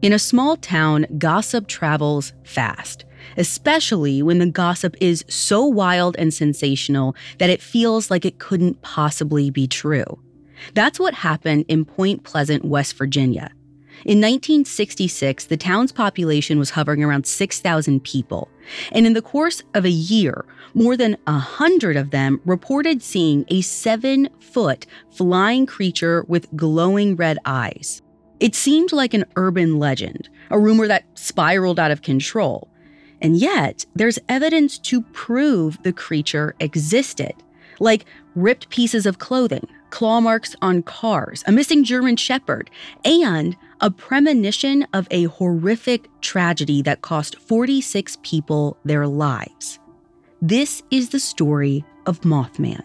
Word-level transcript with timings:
In 0.00 0.12
a 0.12 0.18
small 0.18 0.56
town, 0.56 1.06
gossip 1.18 1.66
travels 1.66 2.32
fast, 2.44 3.04
especially 3.36 4.22
when 4.22 4.38
the 4.38 4.46
gossip 4.46 4.94
is 5.00 5.24
so 5.26 5.64
wild 5.64 6.14
and 6.20 6.32
sensational 6.32 7.16
that 7.38 7.50
it 7.50 7.60
feels 7.60 8.08
like 8.08 8.24
it 8.24 8.38
couldn't 8.38 8.80
possibly 8.80 9.50
be 9.50 9.66
true. 9.66 10.20
That's 10.74 11.00
what 11.00 11.14
happened 11.14 11.64
in 11.66 11.84
Point 11.84 12.22
Pleasant, 12.22 12.64
West 12.64 12.96
Virginia. 12.96 13.50
In 14.04 14.18
1966, 14.18 15.46
the 15.46 15.56
town's 15.56 15.90
population 15.90 16.60
was 16.60 16.70
hovering 16.70 17.02
around 17.02 17.26
6,000 17.26 18.04
people. 18.04 18.48
And 18.92 19.04
in 19.04 19.14
the 19.14 19.22
course 19.22 19.64
of 19.74 19.84
a 19.84 19.90
year, 19.90 20.44
more 20.74 20.96
than 20.96 21.16
100 21.24 21.96
of 21.96 22.12
them 22.12 22.40
reported 22.44 23.02
seeing 23.02 23.44
a 23.48 23.62
seven 23.62 24.28
foot 24.38 24.86
flying 25.10 25.66
creature 25.66 26.24
with 26.28 26.54
glowing 26.54 27.16
red 27.16 27.38
eyes. 27.44 28.00
It 28.40 28.54
seemed 28.54 28.92
like 28.92 29.14
an 29.14 29.24
urban 29.36 29.78
legend, 29.78 30.28
a 30.50 30.58
rumor 30.58 30.86
that 30.86 31.04
spiraled 31.14 31.78
out 31.78 31.90
of 31.90 32.02
control. 32.02 32.68
And 33.20 33.36
yet, 33.36 33.84
there's 33.96 34.18
evidence 34.28 34.78
to 34.78 35.00
prove 35.00 35.82
the 35.82 35.92
creature 35.92 36.54
existed, 36.60 37.32
like 37.80 38.04
ripped 38.36 38.68
pieces 38.70 39.06
of 39.06 39.18
clothing, 39.18 39.66
claw 39.90 40.20
marks 40.20 40.54
on 40.62 40.82
cars, 40.82 41.42
a 41.46 41.52
missing 41.52 41.82
German 41.82 42.16
shepherd, 42.16 42.70
and 43.04 43.56
a 43.80 43.90
premonition 43.90 44.86
of 44.92 45.08
a 45.10 45.24
horrific 45.24 46.08
tragedy 46.20 46.82
that 46.82 47.02
cost 47.02 47.36
46 47.40 48.18
people 48.22 48.76
their 48.84 49.06
lives. 49.06 49.80
This 50.40 50.82
is 50.92 51.08
the 51.08 51.20
story 51.20 51.84
of 52.06 52.20
Mothman. 52.20 52.82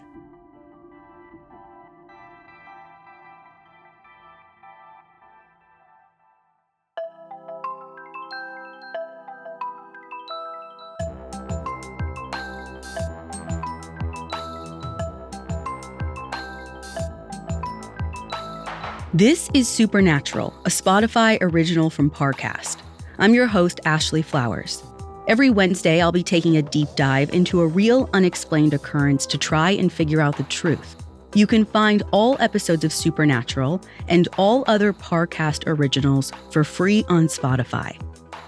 This 19.14 19.48
is 19.54 19.68
Supernatural, 19.68 20.52
a 20.64 20.70
Spotify 20.70 21.38
original 21.40 21.88
from 21.88 22.10
Parcast. 22.10 22.78
I'm 23.18 23.32
your 23.32 23.46
host, 23.46 23.78
Ashley 23.84 24.22
Flowers. 24.22 24.82
Every 25.28 25.50
Wednesday, 25.50 26.02
I'll 26.02 26.10
be 26.10 26.24
taking 26.24 26.56
a 26.56 26.62
deep 26.62 26.88
dive 26.96 27.30
into 27.32 27.60
a 27.60 27.66
real 27.68 28.10
unexplained 28.12 28.74
occurrence 28.74 29.24
to 29.26 29.38
try 29.38 29.70
and 29.70 29.92
figure 29.92 30.20
out 30.20 30.36
the 30.36 30.42
truth. 30.42 30.96
You 31.32 31.46
can 31.46 31.64
find 31.64 32.02
all 32.10 32.36
episodes 32.40 32.82
of 32.82 32.92
Supernatural 32.92 33.80
and 34.08 34.26
all 34.36 34.64
other 34.66 34.92
Parcast 34.92 35.62
originals 35.68 36.32
for 36.50 36.64
free 36.64 37.04
on 37.08 37.28
Spotify. 37.28 37.96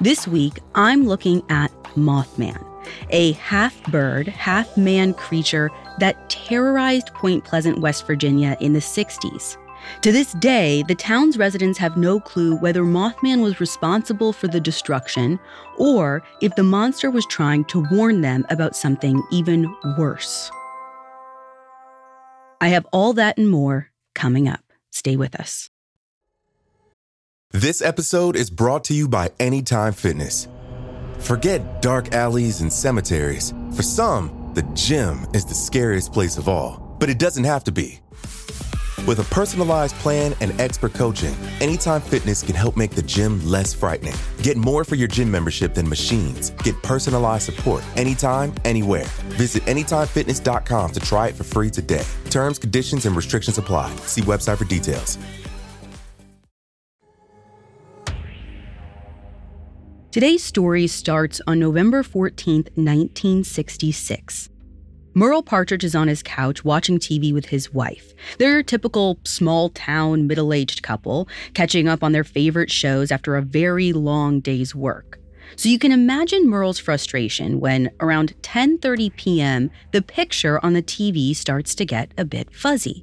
This 0.00 0.26
week, 0.26 0.58
I'm 0.74 1.06
looking 1.06 1.44
at 1.48 1.70
Mothman, 1.94 2.60
a 3.10 3.34
half 3.34 3.80
bird, 3.92 4.26
half 4.26 4.76
man 4.76 5.14
creature 5.14 5.70
that 6.00 6.28
terrorized 6.28 7.14
Point 7.14 7.44
Pleasant, 7.44 7.78
West 7.78 8.04
Virginia 8.04 8.56
in 8.60 8.72
the 8.72 8.80
60s. 8.80 9.58
To 10.02 10.12
this 10.12 10.32
day, 10.34 10.82
the 10.88 10.94
town's 10.94 11.38
residents 11.38 11.78
have 11.78 11.96
no 11.96 12.20
clue 12.20 12.56
whether 12.56 12.82
Mothman 12.82 13.42
was 13.42 13.60
responsible 13.60 14.32
for 14.32 14.48
the 14.48 14.60
destruction 14.60 15.38
or 15.78 16.22
if 16.40 16.54
the 16.54 16.62
monster 16.62 17.10
was 17.10 17.26
trying 17.26 17.64
to 17.66 17.86
warn 17.90 18.20
them 18.20 18.46
about 18.50 18.76
something 18.76 19.22
even 19.30 19.74
worse. 19.98 20.50
I 22.60 22.68
have 22.68 22.86
all 22.92 23.12
that 23.14 23.38
and 23.38 23.48
more 23.48 23.90
coming 24.14 24.48
up. 24.48 24.60
Stay 24.90 25.16
with 25.16 25.34
us. 25.34 25.70
This 27.52 27.80
episode 27.80 28.36
is 28.36 28.50
brought 28.50 28.84
to 28.84 28.94
you 28.94 29.08
by 29.08 29.30
Anytime 29.38 29.92
Fitness. 29.92 30.48
Forget 31.18 31.80
dark 31.80 32.12
alleys 32.12 32.60
and 32.60 32.72
cemeteries. 32.72 33.54
For 33.74 33.82
some, 33.82 34.52
the 34.54 34.62
gym 34.74 35.26
is 35.32 35.44
the 35.44 35.54
scariest 35.54 36.12
place 36.12 36.36
of 36.38 36.48
all, 36.48 36.96
but 36.98 37.08
it 37.08 37.18
doesn't 37.18 37.44
have 37.44 37.64
to 37.64 37.72
be. 37.72 38.00
With 39.06 39.20
a 39.20 39.24
personalized 39.34 39.94
plan 39.96 40.34
and 40.40 40.60
expert 40.60 40.92
coaching, 40.92 41.34
Anytime 41.60 42.00
Fitness 42.00 42.42
can 42.42 42.56
help 42.56 42.76
make 42.76 42.90
the 42.90 43.02
gym 43.02 43.44
less 43.46 43.72
frightening. 43.72 44.14
Get 44.42 44.56
more 44.56 44.82
for 44.84 44.96
your 44.96 45.06
gym 45.06 45.30
membership 45.30 45.74
than 45.74 45.88
machines. 45.88 46.50
Get 46.64 46.80
personalized 46.82 47.44
support 47.44 47.84
anytime, 47.96 48.52
anywhere. 48.64 49.04
Visit 49.38 49.62
AnytimeFitness.com 49.64 50.90
to 50.90 51.00
try 51.00 51.28
it 51.28 51.36
for 51.36 51.44
free 51.44 51.70
today. 51.70 52.04
Terms, 52.30 52.58
conditions, 52.58 53.06
and 53.06 53.14
restrictions 53.14 53.58
apply. 53.58 53.94
See 54.06 54.22
website 54.22 54.58
for 54.58 54.64
details. 54.64 55.18
Today's 60.10 60.42
story 60.42 60.86
starts 60.86 61.40
on 61.46 61.58
November 61.60 62.02
14th, 62.02 62.70
1966. 62.74 64.48
Merle 65.16 65.42
Partridge 65.42 65.82
is 65.82 65.94
on 65.94 66.08
his 66.08 66.22
couch 66.22 66.62
watching 66.62 66.98
TV 66.98 67.32
with 67.32 67.46
his 67.46 67.72
wife. 67.72 68.12
They're 68.36 68.58
a 68.58 68.62
typical 68.62 69.18
small 69.24 69.70
town 69.70 70.26
middle 70.26 70.52
aged 70.52 70.82
couple, 70.82 71.26
catching 71.54 71.88
up 71.88 72.04
on 72.04 72.12
their 72.12 72.22
favorite 72.22 72.70
shows 72.70 73.10
after 73.10 73.34
a 73.34 73.40
very 73.40 73.94
long 73.94 74.40
day's 74.40 74.74
work. 74.74 75.18
So 75.56 75.70
you 75.70 75.78
can 75.78 75.90
imagine 75.90 76.50
Merle's 76.50 76.78
frustration 76.78 77.60
when 77.60 77.88
around 77.98 78.34
10:30 78.42 79.16
p.m. 79.16 79.70
the 79.90 80.02
picture 80.02 80.62
on 80.62 80.74
the 80.74 80.82
TV 80.82 81.34
starts 81.34 81.74
to 81.76 81.86
get 81.86 82.12
a 82.18 82.26
bit 82.26 82.52
fuzzy. 82.52 83.02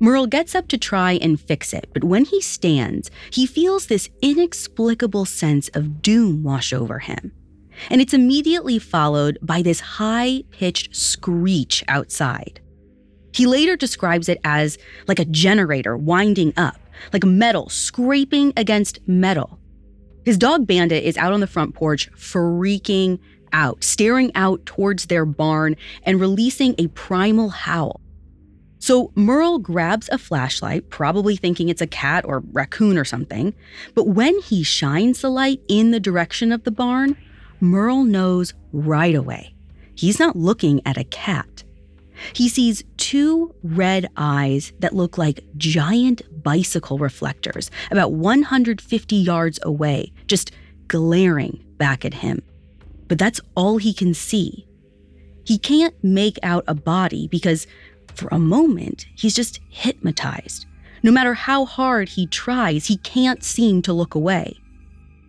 Merle 0.00 0.26
gets 0.26 0.54
up 0.54 0.68
to 0.68 0.76
try 0.76 1.12
and 1.12 1.40
fix 1.40 1.72
it, 1.72 1.88
but 1.94 2.04
when 2.04 2.26
he 2.26 2.42
stands, 2.42 3.10
he 3.30 3.46
feels 3.46 3.86
this 3.86 4.10
inexplicable 4.20 5.24
sense 5.24 5.68
of 5.68 6.02
doom 6.02 6.42
wash 6.42 6.74
over 6.74 6.98
him 6.98 7.32
and 7.90 8.00
it's 8.00 8.14
immediately 8.14 8.78
followed 8.78 9.38
by 9.42 9.62
this 9.62 9.80
high 9.80 10.44
pitched 10.50 10.94
screech 10.94 11.84
outside. 11.88 12.60
He 13.32 13.46
later 13.46 13.76
describes 13.76 14.28
it 14.28 14.40
as 14.44 14.78
like 15.06 15.18
a 15.18 15.24
generator 15.24 15.96
winding 15.96 16.52
up, 16.56 16.78
like 17.12 17.24
metal 17.24 17.68
scraping 17.68 18.52
against 18.56 18.98
metal. 19.06 19.58
His 20.24 20.38
dog 20.38 20.66
Bandit 20.66 21.04
is 21.04 21.16
out 21.16 21.32
on 21.32 21.40
the 21.40 21.46
front 21.46 21.74
porch, 21.74 22.10
freaking 22.12 23.18
out, 23.52 23.82
staring 23.82 24.30
out 24.34 24.64
towards 24.66 25.06
their 25.06 25.24
barn 25.24 25.76
and 26.02 26.20
releasing 26.20 26.74
a 26.78 26.88
primal 26.88 27.48
howl. 27.48 28.00
So 28.80 29.12
Merle 29.14 29.58
grabs 29.58 30.08
a 30.10 30.18
flashlight, 30.18 30.88
probably 30.88 31.36
thinking 31.36 31.68
it's 31.68 31.80
a 31.80 31.86
cat 31.86 32.24
or 32.24 32.40
raccoon 32.52 32.96
or 32.96 33.04
something. 33.04 33.54
But 33.94 34.08
when 34.08 34.38
he 34.40 34.62
shines 34.62 35.20
the 35.20 35.30
light 35.30 35.60
in 35.68 35.90
the 35.90 36.00
direction 36.00 36.52
of 36.52 36.64
the 36.64 36.70
barn, 36.70 37.16
Merle 37.60 38.04
knows 38.04 38.54
right 38.72 39.14
away. 39.14 39.54
He's 39.94 40.18
not 40.18 40.36
looking 40.36 40.80
at 40.86 40.96
a 40.96 41.04
cat. 41.04 41.64
He 42.32 42.48
sees 42.48 42.84
two 42.96 43.54
red 43.62 44.08
eyes 44.16 44.72
that 44.80 44.94
look 44.94 45.18
like 45.18 45.44
giant 45.56 46.22
bicycle 46.42 46.98
reflectors 46.98 47.70
about 47.90 48.12
150 48.12 49.16
yards 49.16 49.58
away, 49.62 50.12
just 50.26 50.52
glaring 50.88 51.64
back 51.78 52.04
at 52.04 52.14
him. 52.14 52.42
But 53.06 53.18
that's 53.18 53.40
all 53.54 53.78
he 53.78 53.92
can 53.92 54.14
see. 54.14 54.66
He 55.44 55.58
can't 55.58 55.94
make 56.02 56.38
out 56.42 56.64
a 56.66 56.74
body 56.74 57.26
because, 57.28 57.66
for 58.14 58.28
a 58.30 58.38
moment, 58.38 59.06
he's 59.16 59.34
just 59.34 59.60
hypnotized. 59.70 60.66
No 61.02 61.10
matter 61.10 61.34
how 61.34 61.64
hard 61.64 62.10
he 62.10 62.26
tries, 62.26 62.86
he 62.86 62.98
can't 62.98 63.42
seem 63.42 63.82
to 63.82 63.92
look 63.92 64.14
away. 64.14 64.58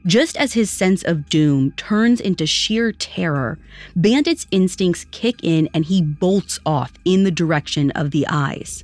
Just 0.05 0.37
as 0.37 0.53
his 0.53 0.69
sense 0.71 1.03
of 1.03 1.27
doom 1.27 1.71
turns 1.71 2.21
into 2.21 2.47
sheer 2.47 2.93
terror, 2.93 3.59
Bandit's 3.97 4.47
instincts 4.49 5.05
kick 5.11 5.43
in 5.43 5.69
and 5.73 5.85
he 5.85 6.01
bolts 6.01 6.57
off 6.65 6.93
in 7.03 7.25
the 7.25 7.31
direction 7.31 7.91
of 7.91 8.11
the 8.11 8.25
eyes. 8.27 8.83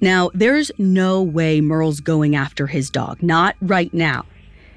Now, 0.00 0.30
there's 0.32 0.70
no 0.78 1.22
way 1.22 1.60
Merle's 1.60 2.00
going 2.00 2.36
after 2.36 2.68
his 2.68 2.88
dog, 2.88 3.22
not 3.22 3.56
right 3.60 3.92
now. 3.92 4.26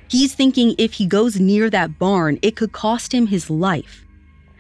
He's 0.08 0.34
thinking 0.34 0.76
if 0.78 0.94
he 0.94 1.06
goes 1.06 1.40
near 1.40 1.70
that 1.70 2.00
barn, 2.00 2.40
it 2.42 2.56
could 2.56 2.72
cost 2.72 3.14
him 3.14 3.28
his 3.28 3.50
life. 3.50 4.04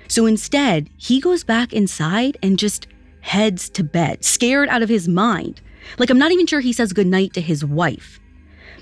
So 0.07 0.27
instead, 0.27 0.89
he 0.97 1.19
goes 1.19 1.43
back 1.43 1.73
inside 1.73 2.37
and 2.43 2.59
just 2.59 2.87
heads 3.21 3.69
to 3.71 3.83
bed, 3.83 4.23
scared 4.23 4.69
out 4.69 4.83
of 4.83 4.89
his 4.89 5.07
mind. 5.07 5.61
Like, 5.97 6.09
I'm 6.11 6.19
not 6.19 6.31
even 6.31 6.45
sure 6.45 6.59
he 6.59 6.73
says 6.73 6.93
goodnight 6.93 7.33
to 7.33 7.41
his 7.41 7.65
wife 7.65 8.19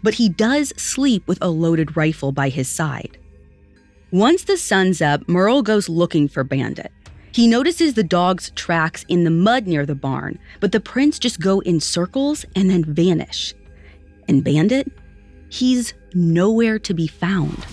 but 0.04 0.16
he 0.16 0.30
does 0.30 0.74
sleep 0.78 1.28
with 1.28 1.40
a 1.42 1.50
loaded 1.50 1.98
rifle 1.98 2.32
by 2.32 2.50
his 2.50 2.68
side. 2.68 3.18
Once 4.12 4.44
the 4.44 4.58
sun's 4.58 5.02
up, 5.02 5.28
Merle 5.28 5.64
goes 5.64 5.90
looking 5.90 6.28
for 6.28 6.44
Bandit. 6.44 6.92
He 7.32 7.48
notices 7.48 7.96
the 7.96 8.04
dog's 8.04 8.52
tracks 8.52 9.04
in 9.08 9.24
the 9.24 9.32
mud 9.32 9.66
near 9.66 9.88
the 9.88 9.96
barn, 9.96 10.38
but 10.60 10.72
the 10.72 10.80
prints 10.80 11.18
just 11.18 11.40
go 11.40 11.62
in 11.62 11.80
circles 11.80 12.46
and 12.56 12.70
then 12.70 12.84
vanish. 12.84 13.56
And 14.28 14.44
Bandit? 14.44 14.92
He's 15.50 15.96
nowhere 16.14 16.78
to 16.80 16.94
be 16.94 17.08
found. 17.08 17.66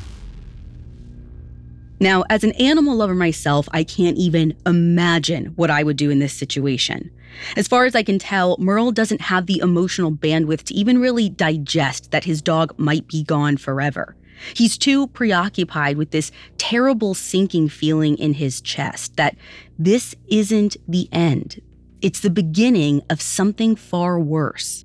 Now, 2.00 2.24
as 2.30 2.42
an 2.42 2.52
animal 2.52 2.96
lover 2.96 3.14
myself, 3.14 3.68
I 3.72 3.84
can't 3.84 4.16
even 4.16 4.56
imagine 4.64 5.46
what 5.56 5.70
I 5.70 5.82
would 5.82 5.98
do 5.98 6.08
in 6.08 6.20
this 6.20 6.32
situation. 6.32 7.10
As 7.56 7.68
far 7.68 7.84
as 7.84 7.94
I 7.94 8.02
can 8.02 8.18
tell, 8.18 8.56
Merle 8.58 8.92
doesn't 8.92 9.22
have 9.22 9.46
the 9.46 9.58
emotional 9.58 10.12
bandwidth 10.12 10.64
to 10.64 10.74
even 10.74 10.98
really 10.98 11.28
digest 11.28 12.10
that 12.10 12.24
his 12.24 12.42
dog 12.42 12.78
might 12.78 13.06
be 13.06 13.22
gone 13.22 13.56
forever. 13.56 14.16
He's 14.54 14.78
too 14.78 15.08
preoccupied 15.08 15.96
with 15.96 16.10
this 16.10 16.32
terrible 16.58 17.14
sinking 17.14 17.68
feeling 17.68 18.16
in 18.16 18.34
his 18.34 18.60
chest 18.60 19.16
that 19.16 19.36
this 19.78 20.14
isn't 20.28 20.76
the 20.88 21.08
end. 21.12 21.60
It's 22.00 22.20
the 22.20 22.30
beginning 22.30 23.02
of 23.10 23.20
something 23.20 23.76
far 23.76 24.18
worse. 24.18 24.84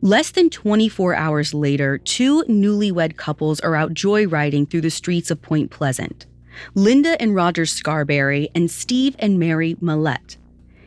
Less 0.00 0.30
than 0.30 0.50
24 0.50 1.14
hours 1.14 1.54
later, 1.54 1.98
two 1.98 2.44
newlywed 2.44 3.16
couples 3.16 3.58
are 3.60 3.74
out 3.74 3.94
joyriding 3.94 4.70
through 4.70 4.82
the 4.82 4.90
streets 4.90 5.30
of 5.30 5.42
Point 5.42 5.70
Pleasant. 5.70 6.26
Linda 6.74 7.20
and 7.20 7.34
Roger 7.34 7.66
Scarberry 7.66 8.48
and 8.54 8.70
Steve 8.70 9.16
and 9.18 9.38
Mary 9.38 9.76
Mallette. 9.80 10.36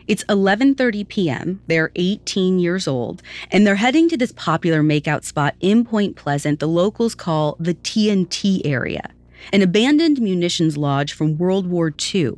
It's 0.08 0.24
11:30 0.26 1.08
p.m. 1.08 1.62
They're 1.68 1.92
18 1.96 2.60
years 2.60 2.88
old, 2.88 3.22
and 3.52 3.66
they're 3.66 3.76
heading 3.76 4.10
to 4.10 4.18
this 4.18 4.32
popular 4.32 4.82
makeout 4.82 5.24
spot 5.24 5.56
in 5.60 5.86
Point 5.86 6.16
Pleasant 6.16 6.60
the 6.60 6.68
locals 6.68 7.16
call 7.16 7.56
the 7.60 7.76
TNT 7.76 8.62
area, 8.66 9.12
an 9.54 9.62
abandoned 9.62 10.20
munitions 10.20 10.78
lodge 10.78 11.14
from 11.14 11.38
World 11.38 11.68
War 11.68 11.94
II. 12.14 12.34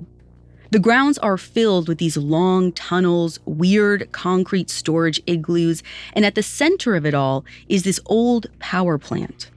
The 0.72 0.80
grounds 0.80 1.20
are 1.20 1.38
filled 1.38 1.88
with 1.88 2.00
these 2.00 2.18
long 2.18 2.72
tunnels, 2.72 3.40
weird 3.46 4.12
concrete 4.12 4.70
storage 4.72 5.22
igloos, 5.28 5.84
and 6.14 6.26
at 6.26 6.34
the 6.34 6.42
center 6.42 6.96
of 6.96 7.06
it 7.06 7.14
all 7.14 7.46
is 7.70 7.84
this 7.84 8.00
old 8.08 8.48
power 8.58 8.98
plant. 8.98 9.52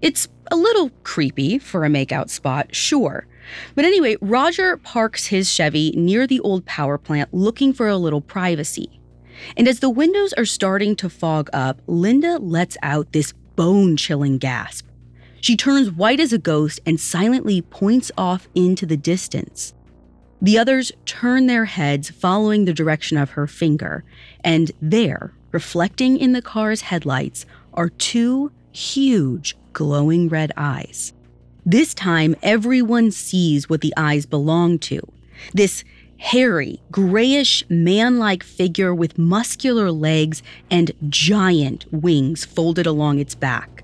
It's 0.00 0.28
a 0.50 0.56
little 0.56 0.90
creepy 1.02 1.58
for 1.58 1.84
a 1.84 1.88
makeout 1.88 2.30
spot, 2.30 2.74
sure, 2.74 3.26
but 3.74 3.84
anyway, 3.84 4.16
Roger 4.20 4.76
parks 4.76 5.26
his 5.26 5.50
Chevy 5.50 5.92
near 5.92 6.26
the 6.26 6.40
old 6.40 6.64
power 6.66 6.98
plant 6.98 7.32
looking 7.32 7.72
for 7.72 7.88
a 7.88 7.96
little 7.96 8.20
privacy. 8.20 9.00
And 9.56 9.66
as 9.66 9.80
the 9.80 9.90
windows 9.90 10.32
are 10.34 10.44
starting 10.44 10.96
to 10.96 11.08
fog 11.08 11.50
up, 11.52 11.80
Linda 11.86 12.38
lets 12.38 12.76
out 12.82 13.12
this 13.12 13.32
bone 13.56 13.96
chilling 13.96 14.38
gasp. 14.38 14.86
She 15.40 15.56
turns 15.56 15.90
white 15.90 16.20
as 16.20 16.32
a 16.32 16.38
ghost 16.38 16.80
and 16.86 16.98
silently 17.00 17.60
points 17.62 18.10
off 18.16 18.48
into 18.54 18.86
the 18.86 18.96
distance. 18.96 19.74
The 20.40 20.58
others 20.58 20.92
turn 21.06 21.46
their 21.46 21.64
heads 21.64 22.10
following 22.10 22.66
the 22.66 22.74
direction 22.74 23.16
of 23.16 23.30
her 23.30 23.46
finger, 23.46 24.04
and 24.42 24.70
there, 24.82 25.32
reflecting 25.52 26.18
in 26.18 26.32
the 26.32 26.42
car's 26.42 26.82
headlights, 26.82 27.46
are 27.72 27.88
two 27.88 28.52
huge 28.70 29.56
glowing 29.72 30.28
red 30.28 30.52
eyes. 30.54 31.13
This 31.66 31.94
time, 31.94 32.36
everyone 32.42 33.10
sees 33.10 33.70
what 33.70 33.80
the 33.80 33.94
eyes 33.96 34.26
belong 34.26 34.78
to. 34.80 35.00
This 35.54 35.82
hairy, 36.18 36.80
grayish, 36.90 37.64
man 37.70 38.18
like 38.18 38.42
figure 38.42 38.94
with 38.94 39.16
muscular 39.16 39.90
legs 39.90 40.42
and 40.70 40.92
giant 41.08 41.86
wings 41.90 42.44
folded 42.44 42.86
along 42.86 43.18
its 43.18 43.34
back. 43.34 43.82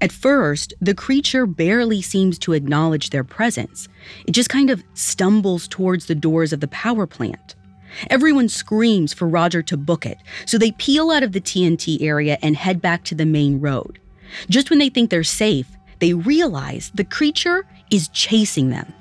At 0.00 0.12
first, 0.12 0.72
the 0.80 0.94
creature 0.94 1.46
barely 1.46 2.00
seems 2.00 2.38
to 2.40 2.54
acknowledge 2.54 3.10
their 3.10 3.24
presence. 3.24 3.88
It 4.26 4.32
just 4.32 4.48
kind 4.48 4.70
of 4.70 4.82
stumbles 4.94 5.68
towards 5.68 6.06
the 6.06 6.14
doors 6.14 6.52
of 6.54 6.60
the 6.60 6.68
power 6.68 7.06
plant. 7.06 7.54
Everyone 8.08 8.48
screams 8.48 9.12
for 9.12 9.28
Roger 9.28 9.62
to 9.62 9.76
book 9.76 10.06
it, 10.06 10.18
so 10.46 10.56
they 10.56 10.72
peel 10.72 11.10
out 11.10 11.22
of 11.22 11.32
the 11.32 11.40
TNT 11.40 12.00
area 12.00 12.38
and 12.42 12.56
head 12.56 12.80
back 12.80 13.04
to 13.04 13.14
the 13.14 13.26
main 13.26 13.60
road. 13.60 13.98
Just 14.48 14.70
when 14.70 14.78
they 14.78 14.88
think 14.88 15.10
they're 15.10 15.24
safe, 15.24 15.68
they 15.98 16.12
realize 16.12 16.90
the 16.94 17.04
creature 17.04 17.66
is 17.90 18.08
chasing 18.08 18.70
them. 18.70 18.92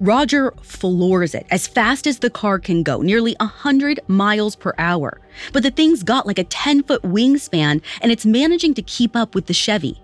Roger 0.00 0.52
floors 0.62 1.34
it 1.34 1.46
as 1.50 1.66
fast 1.66 2.06
as 2.06 2.20
the 2.20 2.30
car 2.30 2.60
can 2.60 2.84
go, 2.84 3.00
nearly 3.00 3.34
100 3.40 4.00
miles 4.06 4.54
per 4.54 4.72
hour. 4.78 5.20
But 5.52 5.64
the 5.64 5.72
thing's 5.72 6.04
got 6.04 6.26
like 6.26 6.38
a 6.38 6.44
10 6.44 6.84
foot 6.84 7.02
wingspan 7.02 7.82
and 8.00 8.12
it's 8.12 8.24
managing 8.24 8.74
to 8.74 8.82
keep 8.82 9.16
up 9.16 9.34
with 9.34 9.46
the 9.46 9.54
Chevy. 9.54 10.00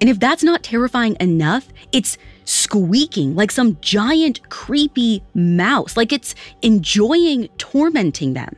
And 0.00 0.10
if 0.10 0.18
that's 0.18 0.42
not 0.42 0.62
terrifying 0.62 1.16
enough, 1.20 1.68
it's 1.92 2.18
squeaking 2.44 3.36
like 3.36 3.50
some 3.50 3.78
giant, 3.80 4.48
creepy 4.48 5.22
mouse, 5.34 5.96
like 5.96 6.12
it's 6.12 6.34
enjoying 6.62 7.48
tormenting 7.58 8.34
them. 8.34 8.56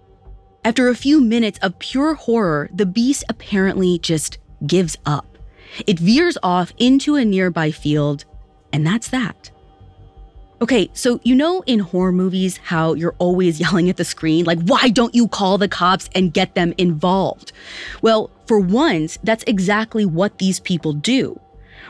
After 0.65 0.89
a 0.89 0.95
few 0.95 1.21
minutes 1.21 1.59
of 1.63 1.79
pure 1.79 2.15
horror, 2.15 2.69
the 2.73 2.87
beast 2.87 3.25
apparently 3.29 3.99
just 3.99 4.39
gives 4.67 4.97
up. 5.07 5.39
It 5.87 5.99
veers 5.99 6.37
off 6.43 6.73
into 6.79 7.17
a 7.17 7.25
nearby 7.25 7.71
field, 7.71 8.25
and 8.73 8.87
that's 8.87 9.09
that. 9.09 9.51
Okay, 10.63 10.91
so 10.93 11.21
you 11.23 11.35
know 11.35 11.63
in 11.67 11.79
horror 11.79 12.13
movies 12.13 12.59
how 12.59 12.93
you're 12.93 13.15
always 13.19 13.61
yelling 13.61 13.89
at 13.89 13.97
the 13.97 14.05
screen, 14.05 14.45
like, 14.45 14.61
why 14.63 14.89
don't 14.89 15.15
you 15.15 15.27
call 15.27 15.59
the 15.59 15.69
cops 15.69 16.11
and 16.15 16.35
get 16.35 16.55
them 16.55 16.75
involved? 16.77 17.53
Well, 18.03 18.31
for 18.47 18.59
once, 18.59 19.19
that's 19.23 19.45
exactly 19.47 20.05
what 20.05 20.39
these 20.39 20.61
people 20.61 20.93
do. 20.93 21.41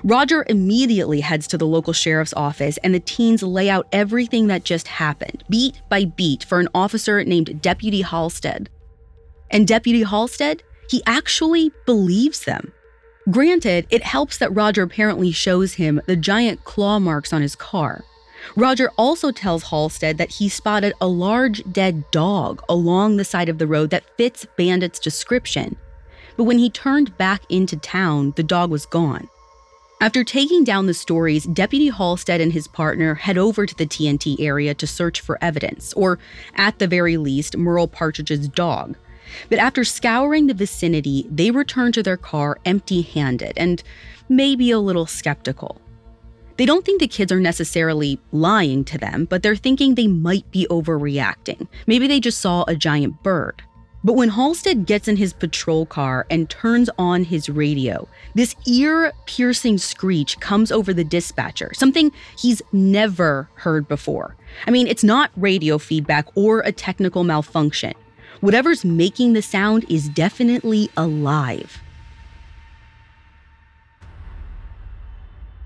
Roger 0.04 0.46
immediately 0.48 1.20
heads 1.20 1.46
to 1.48 1.58
the 1.58 1.66
local 1.66 1.92
sheriff's 1.92 2.32
office, 2.34 2.78
and 2.78 2.94
the 2.94 3.00
teens 3.00 3.42
lay 3.42 3.68
out 3.68 3.88
everything 3.92 4.46
that 4.46 4.64
just 4.64 4.88
happened, 4.88 5.44
beat 5.50 5.82
by 5.88 6.04
beat, 6.04 6.44
for 6.44 6.60
an 6.60 6.68
officer 6.74 7.22
named 7.24 7.60
Deputy 7.60 8.02
Halstead. 8.02 8.70
And 9.50 9.66
Deputy 9.66 10.02
Halstead, 10.02 10.62
he 10.90 11.02
actually 11.06 11.70
believes 11.86 12.44
them. 12.44 12.72
Granted, 13.30 13.86
it 13.90 14.02
helps 14.02 14.38
that 14.38 14.54
Roger 14.54 14.82
apparently 14.82 15.30
shows 15.30 15.74
him 15.74 16.00
the 16.06 16.16
giant 16.16 16.64
claw 16.64 16.98
marks 16.98 17.32
on 17.32 17.42
his 17.42 17.54
car. 17.54 18.02
Roger 18.56 18.90
also 18.96 19.30
tells 19.30 19.64
Halstead 19.64 20.18
that 20.18 20.32
he 20.32 20.48
spotted 20.48 20.94
a 21.00 21.06
large 21.06 21.62
dead 21.70 22.10
dog 22.10 22.62
along 22.68 23.16
the 23.16 23.24
side 23.24 23.48
of 23.48 23.58
the 23.58 23.66
road 23.66 23.90
that 23.90 24.16
fits 24.16 24.46
Bandit's 24.56 24.98
description. 24.98 25.76
But 26.36 26.44
when 26.44 26.58
he 26.58 26.70
turned 26.70 27.16
back 27.18 27.42
into 27.48 27.76
town, 27.76 28.32
the 28.36 28.42
dog 28.42 28.70
was 28.70 28.86
gone. 28.86 29.28
After 30.00 30.24
taking 30.24 30.64
down 30.64 30.86
the 30.86 30.94
stories, 30.94 31.44
Deputy 31.44 31.88
Halstead 31.88 32.40
and 32.40 32.54
his 32.54 32.66
partner 32.66 33.14
head 33.14 33.36
over 33.36 33.66
to 33.66 33.74
the 33.76 33.86
TNT 33.86 34.40
area 34.40 34.72
to 34.74 34.86
search 34.86 35.20
for 35.20 35.38
evidence, 35.44 35.92
or 35.92 36.18
at 36.54 36.78
the 36.78 36.88
very 36.88 37.18
least, 37.18 37.58
Merle 37.58 37.86
Partridge's 37.86 38.48
dog. 38.48 38.96
But 39.48 39.58
after 39.58 39.84
scouring 39.84 40.46
the 40.46 40.54
vicinity, 40.54 41.26
they 41.30 41.50
return 41.50 41.92
to 41.92 42.02
their 42.02 42.16
car 42.16 42.58
empty 42.64 43.02
handed 43.02 43.52
and 43.56 43.82
maybe 44.28 44.70
a 44.70 44.78
little 44.78 45.06
skeptical. 45.06 45.80
They 46.56 46.66
don't 46.66 46.84
think 46.84 47.00
the 47.00 47.08
kids 47.08 47.32
are 47.32 47.40
necessarily 47.40 48.20
lying 48.32 48.84
to 48.84 48.98
them, 48.98 49.24
but 49.24 49.42
they're 49.42 49.56
thinking 49.56 49.94
they 49.94 50.06
might 50.06 50.50
be 50.50 50.66
overreacting. 50.68 51.66
Maybe 51.86 52.06
they 52.06 52.20
just 52.20 52.38
saw 52.38 52.64
a 52.68 52.76
giant 52.76 53.22
bird. 53.22 53.62
But 54.02 54.14
when 54.14 54.30
Halstead 54.30 54.86
gets 54.86 55.08
in 55.08 55.16
his 55.16 55.34
patrol 55.34 55.84
car 55.84 56.26
and 56.30 56.48
turns 56.48 56.88
on 56.98 57.24
his 57.24 57.50
radio, 57.50 58.08
this 58.34 58.56
ear 58.66 59.12
piercing 59.26 59.76
screech 59.76 60.40
comes 60.40 60.72
over 60.72 60.94
the 60.94 61.04
dispatcher, 61.04 61.70
something 61.74 62.10
he's 62.38 62.62
never 62.72 63.50
heard 63.56 63.86
before. 63.88 64.36
I 64.66 64.70
mean, 64.70 64.86
it's 64.86 65.04
not 65.04 65.30
radio 65.36 65.76
feedback 65.76 66.28
or 66.34 66.60
a 66.60 66.72
technical 66.72 67.24
malfunction. 67.24 67.92
Whatever's 68.40 68.84
making 68.84 69.34
the 69.34 69.42
sound 69.42 69.84
is 69.90 70.08
definitely 70.08 70.88
alive. 70.96 71.82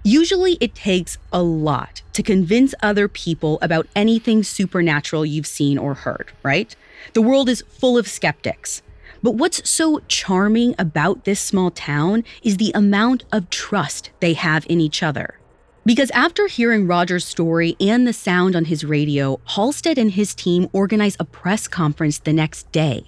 Usually, 0.02 0.58
it 0.60 0.74
takes 0.74 1.16
a 1.32 1.42
lot 1.42 2.02
to 2.12 2.22
convince 2.22 2.74
other 2.82 3.08
people 3.08 3.58
about 3.62 3.86
anything 3.96 4.42
supernatural 4.42 5.24
you've 5.24 5.46
seen 5.46 5.78
or 5.78 5.94
heard, 5.94 6.32
right? 6.42 6.74
The 7.14 7.22
world 7.22 7.48
is 7.48 7.62
full 7.68 7.96
of 7.96 8.08
skeptics. 8.08 8.82
But 9.22 9.36
what's 9.36 9.68
so 9.68 10.00
charming 10.08 10.74
about 10.78 11.24
this 11.24 11.40
small 11.40 11.70
town 11.70 12.24
is 12.42 12.58
the 12.58 12.72
amount 12.74 13.24
of 13.32 13.48
trust 13.48 14.10
they 14.20 14.34
have 14.34 14.66
in 14.68 14.80
each 14.80 15.02
other. 15.02 15.38
Because 15.86 16.10
after 16.12 16.46
hearing 16.46 16.86
Roger's 16.86 17.26
story 17.26 17.76
and 17.78 18.06
the 18.06 18.14
sound 18.14 18.56
on 18.56 18.64
his 18.64 18.84
radio, 18.84 19.38
Halstead 19.48 19.98
and 19.98 20.12
his 20.12 20.34
team 20.34 20.68
organize 20.72 21.16
a 21.20 21.26
press 21.26 21.68
conference 21.68 22.18
the 22.18 22.32
next 22.32 22.70
day. 22.72 23.04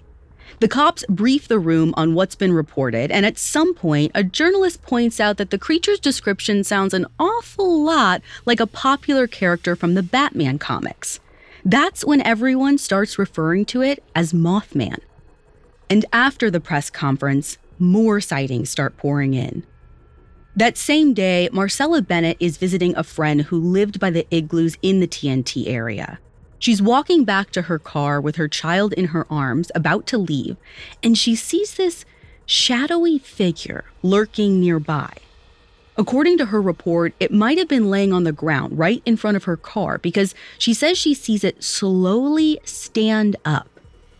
The 0.60 0.68
cops 0.68 1.02
brief 1.08 1.48
the 1.48 1.58
room 1.58 1.94
on 1.96 2.14
what's 2.14 2.34
been 2.34 2.52
reported, 2.52 3.10
and 3.10 3.24
at 3.24 3.38
some 3.38 3.74
point, 3.74 4.12
a 4.14 4.22
journalist 4.22 4.82
points 4.82 5.20
out 5.20 5.38
that 5.38 5.50
the 5.50 5.58
creature's 5.58 6.00
description 6.00 6.64
sounds 6.64 6.92
an 6.92 7.06
awful 7.18 7.82
lot 7.82 8.20
like 8.44 8.60
a 8.60 8.66
popular 8.66 9.26
character 9.26 9.74
from 9.74 9.94
the 9.94 10.02
Batman 10.02 10.58
comics. 10.58 11.18
That's 11.64 12.04
when 12.04 12.20
everyone 12.22 12.78
starts 12.78 13.18
referring 13.18 13.64
to 13.66 13.82
it 13.82 14.02
as 14.14 14.32
Mothman. 14.32 15.00
And 15.88 16.04
after 16.12 16.50
the 16.50 16.60
press 16.60 16.90
conference, 16.90 17.58
more 17.78 18.20
sightings 18.20 18.70
start 18.70 18.96
pouring 18.96 19.34
in. 19.34 19.64
That 20.56 20.78
same 20.78 21.12
day, 21.12 21.50
Marcella 21.52 22.00
Bennett 22.00 22.38
is 22.40 22.56
visiting 22.56 22.96
a 22.96 23.04
friend 23.04 23.42
who 23.42 23.60
lived 23.60 24.00
by 24.00 24.08
the 24.08 24.26
igloos 24.30 24.78
in 24.80 25.00
the 25.00 25.06
TNT 25.06 25.68
area. 25.68 26.18
She's 26.58 26.80
walking 26.80 27.24
back 27.24 27.50
to 27.50 27.62
her 27.62 27.78
car 27.78 28.22
with 28.22 28.36
her 28.36 28.48
child 28.48 28.94
in 28.94 29.08
her 29.08 29.26
arms, 29.30 29.70
about 29.74 30.06
to 30.06 30.16
leave, 30.16 30.56
and 31.02 31.18
she 31.18 31.36
sees 31.36 31.74
this 31.74 32.06
shadowy 32.46 33.18
figure 33.18 33.84
lurking 34.02 34.58
nearby. 34.58 35.12
According 35.98 36.38
to 36.38 36.46
her 36.46 36.62
report, 36.62 37.12
it 37.20 37.30
might 37.30 37.58
have 37.58 37.68
been 37.68 37.90
laying 37.90 38.14
on 38.14 38.24
the 38.24 38.32
ground 38.32 38.78
right 38.78 39.02
in 39.04 39.18
front 39.18 39.36
of 39.36 39.44
her 39.44 39.58
car 39.58 39.98
because 39.98 40.34
she 40.58 40.72
says 40.72 40.96
she 40.96 41.12
sees 41.12 41.44
it 41.44 41.62
slowly 41.62 42.58
stand 42.64 43.36
up. 43.44 43.68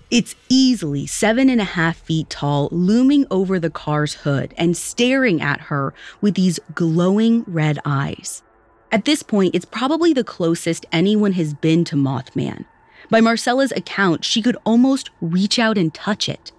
It's 0.08 0.36
easily 0.48 1.06
seven 1.08 1.50
and 1.50 1.60
a 1.60 1.64
half 1.64 1.96
feet 1.96 2.30
tall, 2.30 2.68
looming 2.70 3.26
over 3.28 3.58
the 3.58 3.70
car's 3.70 4.14
hood 4.14 4.54
and 4.56 4.76
staring 4.76 5.42
at 5.42 5.62
her 5.62 5.92
with 6.20 6.34
these 6.34 6.60
glowing 6.74 7.42
red 7.48 7.80
eyes. 7.84 8.44
At 8.92 9.04
this 9.04 9.24
point, 9.24 9.56
it's 9.56 9.64
probably 9.64 10.12
the 10.12 10.22
closest 10.22 10.86
anyone 10.92 11.32
has 11.32 11.54
been 11.54 11.84
to 11.86 11.96
Mothman. 11.96 12.66
By 13.10 13.20
Marcella's 13.20 13.72
account, 13.72 14.24
she 14.24 14.42
could 14.42 14.56
almost 14.64 15.10
reach 15.20 15.58
out 15.58 15.76
and 15.76 15.92
touch 15.92 16.28
it. 16.28 16.52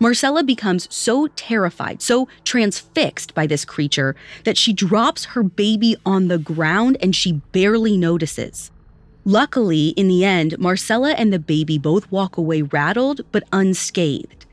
Marcella 0.00 0.42
becomes 0.42 0.92
so 0.94 1.28
terrified, 1.28 2.02
so 2.02 2.26
transfixed 2.44 3.32
by 3.32 3.46
this 3.46 3.64
creature, 3.64 4.16
that 4.44 4.56
she 4.56 4.72
drops 4.72 5.26
her 5.26 5.44
baby 5.44 5.96
on 6.04 6.26
the 6.26 6.38
ground 6.38 6.96
and 7.00 7.14
she 7.14 7.40
barely 7.52 7.96
notices. 7.96 8.72
Luckily, 9.24 9.88
in 9.90 10.08
the 10.08 10.24
end, 10.24 10.58
Marcella 10.58 11.12
and 11.12 11.32
the 11.32 11.38
baby 11.38 11.78
both 11.78 12.10
walk 12.10 12.36
away 12.36 12.62
rattled 12.62 13.20
but 13.30 13.44
unscathed, 13.52 14.46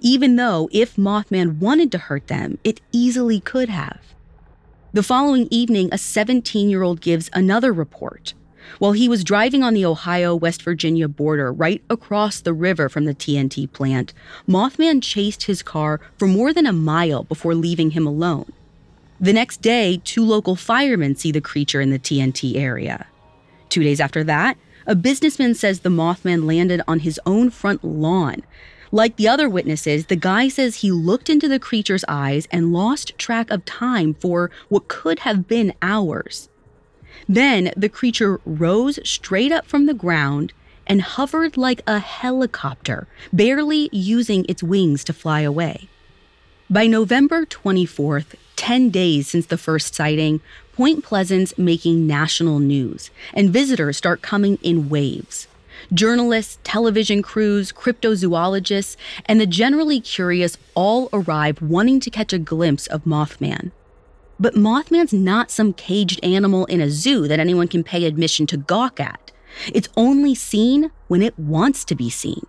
even 0.00 0.34
though 0.34 0.68
if 0.72 0.96
Mothman 0.96 1.58
wanted 1.58 1.92
to 1.92 1.98
hurt 1.98 2.26
them, 2.26 2.58
it 2.64 2.80
easily 2.90 3.38
could 3.38 3.68
have. 3.68 4.00
The 4.92 5.04
following 5.04 5.46
evening, 5.50 5.90
a 5.92 5.98
17 5.98 6.68
year 6.68 6.82
old 6.82 7.00
gives 7.00 7.30
another 7.32 7.72
report. 7.72 8.34
While 8.80 8.92
he 8.92 9.08
was 9.08 9.22
driving 9.22 9.62
on 9.62 9.74
the 9.74 9.84
Ohio 9.84 10.34
West 10.34 10.62
Virginia 10.62 11.06
border, 11.06 11.52
right 11.52 11.82
across 11.88 12.40
the 12.40 12.52
river 12.52 12.88
from 12.88 13.04
the 13.04 13.14
TNT 13.14 13.70
plant, 13.72 14.12
Mothman 14.48 15.00
chased 15.00 15.44
his 15.44 15.62
car 15.62 16.00
for 16.18 16.26
more 16.26 16.52
than 16.52 16.66
a 16.66 16.72
mile 16.72 17.22
before 17.22 17.54
leaving 17.54 17.92
him 17.92 18.06
alone. 18.06 18.52
The 19.20 19.32
next 19.32 19.62
day, 19.62 20.00
two 20.04 20.24
local 20.24 20.56
firemen 20.56 21.14
see 21.14 21.30
the 21.32 21.40
creature 21.40 21.80
in 21.80 21.90
the 21.90 21.98
TNT 21.98 22.56
area. 22.56 23.06
Two 23.78 23.84
days 23.84 24.00
after 24.00 24.24
that, 24.24 24.58
a 24.88 24.96
businessman 24.96 25.54
says 25.54 25.78
the 25.78 25.88
Mothman 25.88 26.46
landed 26.46 26.82
on 26.88 26.98
his 26.98 27.20
own 27.24 27.48
front 27.48 27.84
lawn. 27.84 28.42
Like 28.90 29.14
the 29.14 29.28
other 29.28 29.48
witnesses, 29.48 30.06
the 30.06 30.16
guy 30.16 30.48
says 30.48 30.78
he 30.78 30.90
looked 30.90 31.30
into 31.30 31.46
the 31.46 31.60
creature's 31.60 32.04
eyes 32.08 32.48
and 32.50 32.72
lost 32.72 33.16
track 33.18 33.52
of 33.52 33.64
time 33.64 34.14
for 34.14 34.50
what 34.68 34.88
could 34.88 35.20
have 35.20 35.46
been 35.46 35.74
hours. 35.80 36.48
Then 37.28 37.70
the 37.76 37.88
creature 37.88 38.40
rose 38.44 38.98
straight 39.08 39.52
up 39.52 39.64
from 39.64 39.86
the 39.86 39.94
ground 39.94 40.52
and 40.84 41.00
hovered 41.00 41.56
like 41.56 41.82
a 41.86 42.00
helicopter, 42.00 43.06
barely 43.32 43.88
using 43.92 44.44
its 44.48 44.60
wings 44.60 45.04
to 45.04 45.12
fly 45.12 45.42
away. 45.42 45.88
By 46.68 46.88
November 46.88 47.46
24th, 47.46 48.34
10 48.58 48.90
days 48.90 49.28
since 49.28 49.46
the 49.46 49.56
first 49.56 49.94
sighting, 49.94 50.40
Point 50.72 51.04
Pleasant's 51.04 51.56
making 51.56 52.08
national 52.08 52.58
news, 52.58 53.10
and 53.32 53.50
visitors 53.50 53.96
start 53.96 54.20
coming 54.20 54.58
in 54.62 54.88
waves. 54.88 55.46
Journalists, 55.94 56.58
television 56.64 57.22
crews, 57.22 57.70
cryptozoologists, 57.70 58.96
and 59.26 59.40
the 59.40 59.46
generally 59.46 60.00
curious 60.00 60.58
all 60.74 61.08
arrive 61.12 61.62
wanting 61.62 62.00
to 62.00 62.10
catch 62.10 62.32
a 62.32 62.38
glimpse 62.38 62.88
of 62.88 63.04
Mothman. 63.04 63.70
But 64.40 64.54
Mothman's 64.54 65.12
not 65.12 65.52
some 65.52 65.72
caged 65.72 66.18
animal 66.24 66.66
in 66.66 66.80
a 66.80 66.90
zoo 66.90 67.28
that 67.28 67.38
anyone 67.38 67.68
can 67.68 67.84
pay 67.84 68.06
admission 68.06 68.44
to 68.48 68.56
gawk 68.56 68.98
at. 68.98 69.30
It's 69.72 69.88
only 69.96 70.34
seen 70.34 70.90
when 71.06 71.22
it 71.22 71.38
wants 71.38 71.84
to 71.84 71.94
be 71.94 72.10
seen. 72.10 72.44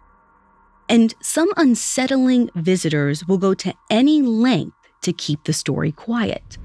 And 0.90 1.14
some 1.22 1.52
unsettling 1.56 2.50
visitors 2.56 3.28
will 3.28 3.38
go 3.38 3.54
to 3.54 3.76
any 3.92 4.24
length 4.24 4.74
to 5.02 5.14
keep 5.14 5.44
the 5.44 5.54
story 5.54 5.92
quiet. 5.92 6.58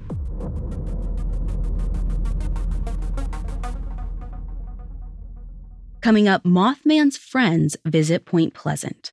Coming 6.01 6.27
up, 6.27 6.43
Mothman's 6.43 7.17
friends 7.17 7.75
visit 7.83 8.25
Point 8.25 8.53
Pleasant. 8.53 9.11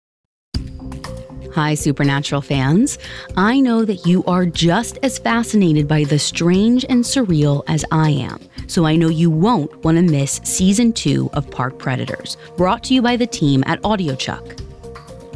Hi, 1.55 1.75
Supernatural 1.75 2.41
fans. 2.41 2.99
I 3.37 3.61
know 3.61 3.85
that 3.85 4.07
you 4.07 4.25
are 4.25 4.47
just 4.47 4.99
as 5.02 5.19
fascinated 5.19 5.87
by 5.87 6.05
the 6.05 6.19
strange 6.19 6.87
and 6.88 7.05
surreal 7.05 7.62
as 7.69 7.85
I 7.93 8.11
am, 8.11 8.38
so 8.67 8.87
I 8.87 8.97
know 8.97 9.09
you 9.09 9.31
won't 9.31 9.85
want 9.85 9.97
to 9.97 10.02
miss 10.02 10.41
season 10.45 10.93
two 10.95 11.29
of 11.35 11.50
Park 11.50 11.79
Predators, 11.79 12.38
brought 12.57 12.85
to 12.85 12.95
you 12.95 13.02
by 13.02 13.17
the 13.17 13.26
team 13.26 13.62
at 13.67 13.83
AudioChuck. 13.83 14.72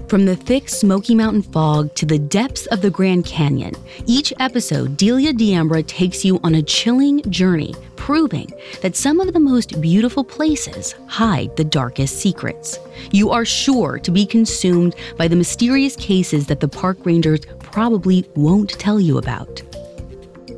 From 0.08 0.24
the 0.24 0.36
thick 0.36 0.68
Smoky 0.68 1.16
Mountain 1.16 1.42
fog 1.42 1.92
to 1.96 2.06
the 2.06 2.18
depths 2.18 2.66
of 2.66 2.80
the 2.80 2.90
Grand 2.90 3.24
Canyon, 3.26 3.74
each 4.06 4.32
episode, 4.38 4.96
Delia 4.96 5.32
D'Ambra 5.32 5.82
takes 5.82 6.24
you 6.24 6.38
on 6.44 6.54
a 6.54 6.62
chilling 6.62 7.28
journey, 7.28 7.74
proving 7.96 8.48
that 8.82 8.94
some 8.94 9.18
of 9.18 9.32
the 9.32 9.40
most 9.40 9.80
beautiful 9.80 10.22
places 10.22 10.94
hide 11.08 11.56
the 11.56 11.64
darkest 11.64 12.20
secrets. 12.20 12.78
You 13.10 13.30
are 13.30 13.44
sure 13.44 13.98
to 13.98 14.12
be 14.12 14.24
consumed 14.24 14.94
by 15.16 15.26
the 15.26 15.34
mysterious 15.34 15.96
cases 15.96 16.46
that 16.46 16.60
the 16.60 16.68
park 16.68 16.98
rangers 17.04 17.40
probably 17.58 18.30
won't 18.36 18.78
tell 18.78 19.00
you 19.00 19.18
about. 19.18 19.60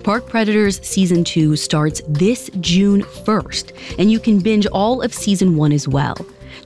Park 0.04 0.26
Predators 0.26 0.86
Season 0.86 1.24
2 1.24 1.56
starts 1.56 2.02
this 2.06 2.50
June 2.60 3.00
1st, 3.00 3.72
and 3.98 4.12
you 4.12 4.20
can 4.20 4.40
binge 4.40 4.66
all 4.66 5.00
of 5.00 5.14
Season 5.14 5.56
1 5.56 5.72
as 5.72 5.88
well. 5.88 6.16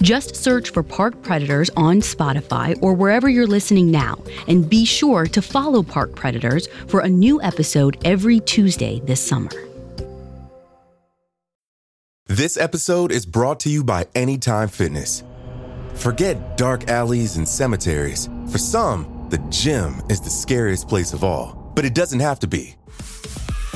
Just 0.03 0.35
search 0.35 0.71
for 0.71 0.83
Park 0.83 1.23
Predators 1.23 1.71
on 1.77 2.01
Spotify 2.01 2.77
or 2.83 2.93
wherever 2.93 3.29
you're 3.29 3.47
listening 3.47 3.89
now, 3.89 4.19
and 4.49 4.69
be 4.69 4.85
sure 4.85 5.27
to 5.27 5.41
follow 5.41 5.85
Park 5.85 6.17
Predators 6.17 6.67
for 6.89 7.01
a 7.01 7.09
new 7.09 7.41
episode 7.41 7.99
every 8.05 8.41
Tuesday 8.41 9.01
this 9.05 9.25
summer. 9.25 9.51
This 12.27 12.57
episode 12.57 13.13
is 13.13 13.25
brought 13.25 13.61
to 13.61 13.69
you 13.69 13.85
by 13.85 14.09
Anytime 14.17 14.67
Fitness. 14.67 15.23
Forget 15.95 16.57
dark 16.57 16.89
alleys 16.89 17.37
and 17.37 17.47
cemeteries. 17.47 18.29
For 18.51 18.59
some, 18.59 19.29
the 19.31 19.39
gym 19.51 20.03
is 20.09 20.21
the 20.21 20.31
scariest 20.31 20.89
place 20.89 21.13
of 21.13 21.23
all, 21.23 21.73
but 21.77 21.85
it 21.85 21.95
doesn't 21.95 22.21
have 22.21 22.41
to 22.41 22.49
be. 22.49 22.75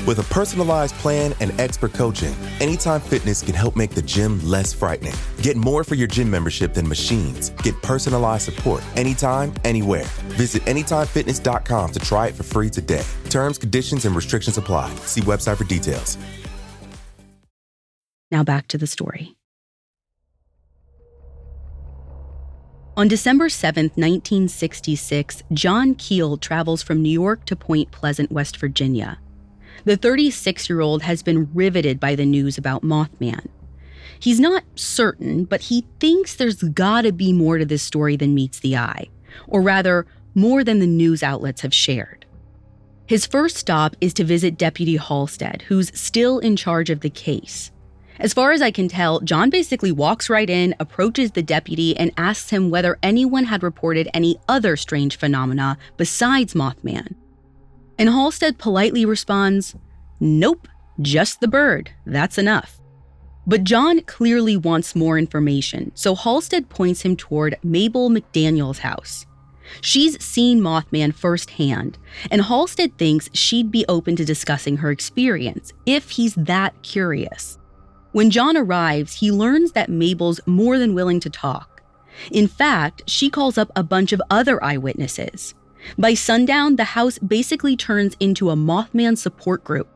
With 0.06 0.20
a 0.20 0.34
personalized 0.34 0.94
plan 0.96 1.34
and 1.40 1.52
expert 1.60 1.92
coaching, 1.92 2.32
Anytime 2.60 3.00
Fitness 3.00 3.42
can 3.42 3.54
help 3.54 3.74
make 3.74 3.90
the 3.90 4.02
gym 4.02 4.38
less 4.48 4.72
frightening. 4.72 5.14
Get 5.42 5.56
more 5.56 5.82
for 5.82 5.96
your 5.96 6.06
gym 6.06 6.30
membership 6.30 6.74
than 6.74 6.86
machines. 6.88 7.50
Get 7.62 7.80
personalized 7.82 8.44
support 8.44 8.84
anytime, 8.94 9.52
anywhere. 9.64 10.04
Visit 10.38 10.62
AnytimeFitness.com 10.62 11.90
to 11.90 11.98
try 11.98 12.28
it 12.28 12.34
for 12.34 12.44
free 12.44 12.70
today. 12.70 13.04
Terms, 13.30 13.58
conditions, 13.58 14.04
and 14.04 14.14
restrictions 14.14 14.56
apply. 14.58 14.94
See 15.06 15.22
website 15.22 15.56
for 15.56 15.64
details. 15.64 16.16
Now 18.30 18.44
back 18.44 18.68
to 18.68 18.78
the 18.78 18.86
story. 18.86 19.36
On 22.96 23.08
December 23.08 23.48
7, 23.48 23.86
1966, 23.96 25.42
John 25.52 25.94
Keel 25.96 26.36
travels 26.38 26.82
from 26.82 27.02
New 27.02 27.10
York 27.10 27.44
to 27.46 27.56
Point 27.56 27.90
Pleasant, 27.90 28.30
West 28.30 28.56
Virginia. 28.56 29.18
The 29.86 29.96
36 29.96 30.68
year 30.68 30.80
old 30.80 31.02
has 31.02 31.22
been 31.22 31.48
riveted 31.54 32.00
by 32.00 32.16
the 32.16 32.26
news 32.26 32.58
about 32.58 32.82
Mothman. 32.82 33.46
He's 34.18 34.40
not 34.40 34.64
certain, 34.74 35.44
but 35.44 35.60
he 35.60 35.86
thinks 36.00 36.34
there's 36.34 36.60
gotta 36.60 37.12
be 37.12 37.32
more 37.32 37.56
to 37.56 37.64
this 37.64 37.84
story 37.84 38.16
than 38.16 38.34
meets 38.34 38.58
the 38.58 38.76
eye, 38.76 39.06
or 39.46 39.62
rather, 39.62 40.04
more 40.34 40.64
than 40.64 40.80
the 40.80 40.88
news 40.88 41.22
outlets 41.22 41.60
have 41.60 41.72
shared. 41.72 42.26
His 43.06 43.26
first 43.26 43.56
stop 43.56 43.94
is 44.00 44.12
to 44.14 44.24
visit 44.24 44.58
Deputy 44.58 44.96
Halstead, 44.96 45.62
who's 45.68 45.96
still 45.96 46.40
in 46.40 46.56
charge 46.56 46.90
of 46.90 46.98
the 46.98 47.10
case. 47.10 47.70
As 48.18 48.34
far 48.34 48.50
as 48.50 48.60
I 48.60 48.72
can 48.72 48.88
tell, 48.88 49.20
John 49.20 49.50
basically 49.50 49.92
walks 49.92 50.28
right 50.28 50.50
in, 50.50 50.74
approaches 50.80 51.30
the 51.30 51.44
deputy, 51.44 51.96
and 51.96 52.10
asks 52.16 52.50
him 52.50 52.70
whether 52.70 52.98
anyone 53.04 53.44
had 53.44 53.62
reported 53.62 54.08
any 54.12 54.36
other 54.48 54.76
strange 54.76 55.16
phenomena 55.16 55.78
besides 55.96 56.54
Mothman. 56.54 57.14
And 57.98 58.08
Halstead 58.08 58.58
politely 58.58 59.04
responds, 59.04 59.74
Nope, 60.20 60.68
just 61.00 61.40
the 61.40 61.48
bird. 61.48 61.90
That's 62.04 62.38
enough. 62.38 62.80
But 63.46 63.64
John 63.64 64.00
clearly 64.02 64.56
wants 64.56 64.96
more 64.96 65.18
information, 65.18 65.92
so 65.94 66.14
Halstead 66.14 66.68
points 66.68 67.02
him 67.02 67.16
toward 67.16 67.58
Mabel 67.62 68.10
McDaniel's 68.10 68.80
house. 68.80 69.24
She's 69.80 70.22
seen 70.22 70.60
Mothman 70.60 71.14
firsthand, 71.14 71.98
and 72.30 72.42
Halstead 72.42 72.96
thinks 72.98 73.30
she'd 73.32 73.70
be 73.70 73.84
open 73.88 74.16
to 74.16 74.24
discussing 74.24 74.78
her 74.78 74.90
experience 74.90 75.72
if 75.86 76.10
he's 76.10 76.34
that 76.34 76.82
curious. 76.82 77.58
When 78.12 78.30
John 78.30 78.56
arrives, 78.56 79.14
he 79.14 79.30
learns 79.30 79.72
that 79.72 79.90
Mabel's 79.90 80.40
more 80.46 80.78
than 80.78 80.94
willing 80.94 81.20
to 81.20 81.30
talk. 81.30 81.82
In 82.30 82.48
fact, 82.48 83.02
she 83.06 83.28
calls 83.28 83.58
up 83.58 83.70
a 83.76 83.82
bunch 83.82 84.12
of 84.12 84.22
other 84.30 84.62
eyewitnesses. 84.62 85.54
By 85.98 86.14
sundown, 86.14 86.76
the 86.76 86.84
house 86.84 87.18
basically 87.18 87.76
turns 87.76 88.16
into 88.20 88.50
a 88.50 88.56
Mothman 88.56 89.16
support 89.16 89.64
group. 89.64 89.88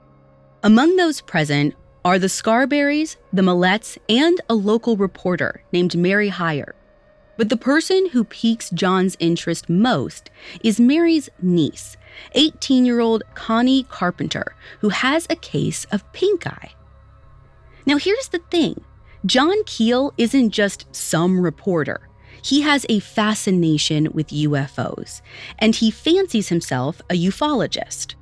Among 0.63 0.97
those 0.97 1.21
present 1.21 1.75
are 2.05 2.19
the 2.19 2.29
Scarberries, 2.29 3.17
the 3.33 3.43
Mallettes, 3.43 3.99
and 4.09 4.41
a 4.49 4.55
local 4.55 4.97
reporter 4.97 5.63
named 5.73 5.97
Mary 5.97 6.29
Hyre. 6.29 6.75
But 7.37 7.49
the 7.49 7.57
person 7.57 8.11
who 8.11 8.25
piques 8.25 8.69
John's 8.71 9.17
interest 9.19 9.71
most 9.71 10.31
is 10.63 10.79
Mary's 10.79 11.31
niece, 11.41 11.97
18 12.33 12.85
year 12.85 13.01
old 13.01 13.23
Connie 13.35 13.85
Carpenter, 13.85 14.55
who 14.81 14.91
has 14.91 15.27
a 15.31 15.37
case 15.37 15.87
of 15.87 16.11
pink 16.13 16.47
eye. 16.47 16.73
Now, 17.87 17.97
here's 17.97 18.29
the 18.29 18.41
thing 18.51 18.85
John 19.25 19.57
Keel 19.65 20.13
isn't 20.19 20.51
just 20.51 20.87
some 20.95 21.41
reporter. 21.41 22.10
He 22.43 22.63
has 22.63 22.87
a 22.89 23.01
fascination 23.01 24.09
with 24.13 24.29
UFOs, 24.29 25.21
and 25.59 25.75
he 25.75 25.91
fancies 25.91 26.49
himself 26.49 27.01
a 27.11 27.15
ufologist. 27.15 28.15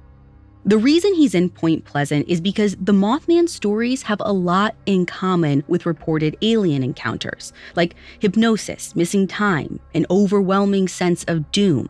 The 0.64 0.76
reason 0.76 1.14
he's 1.14 1.34
in 1.34 1.48
Point 1.48 1.84
Pleasant 1.84 2.28
is 2.28 2.40
because 2.40 2.76
the 2.76 2.92
Mothman 2.92 3.48
stories 3.48 4.02
have 4.02 4.20
a 4.20 4.32
lot 4.32 4.74
in 4.84 5.06
common 5.06 5.64
with 5.66 5.86
reported 5.86 6.36
alien 6.42 6.82
encounters, 6.82 7.52
like 7.74 7.94
hypnosis, 8.18 8.94
missing 8.94 9.26
time, 9.26 9.80
an 9.94 10.04
overwhelming 10.10 10.88
sense 10.88 11.24
of 11.24 11.50
doom. 11.52 11.88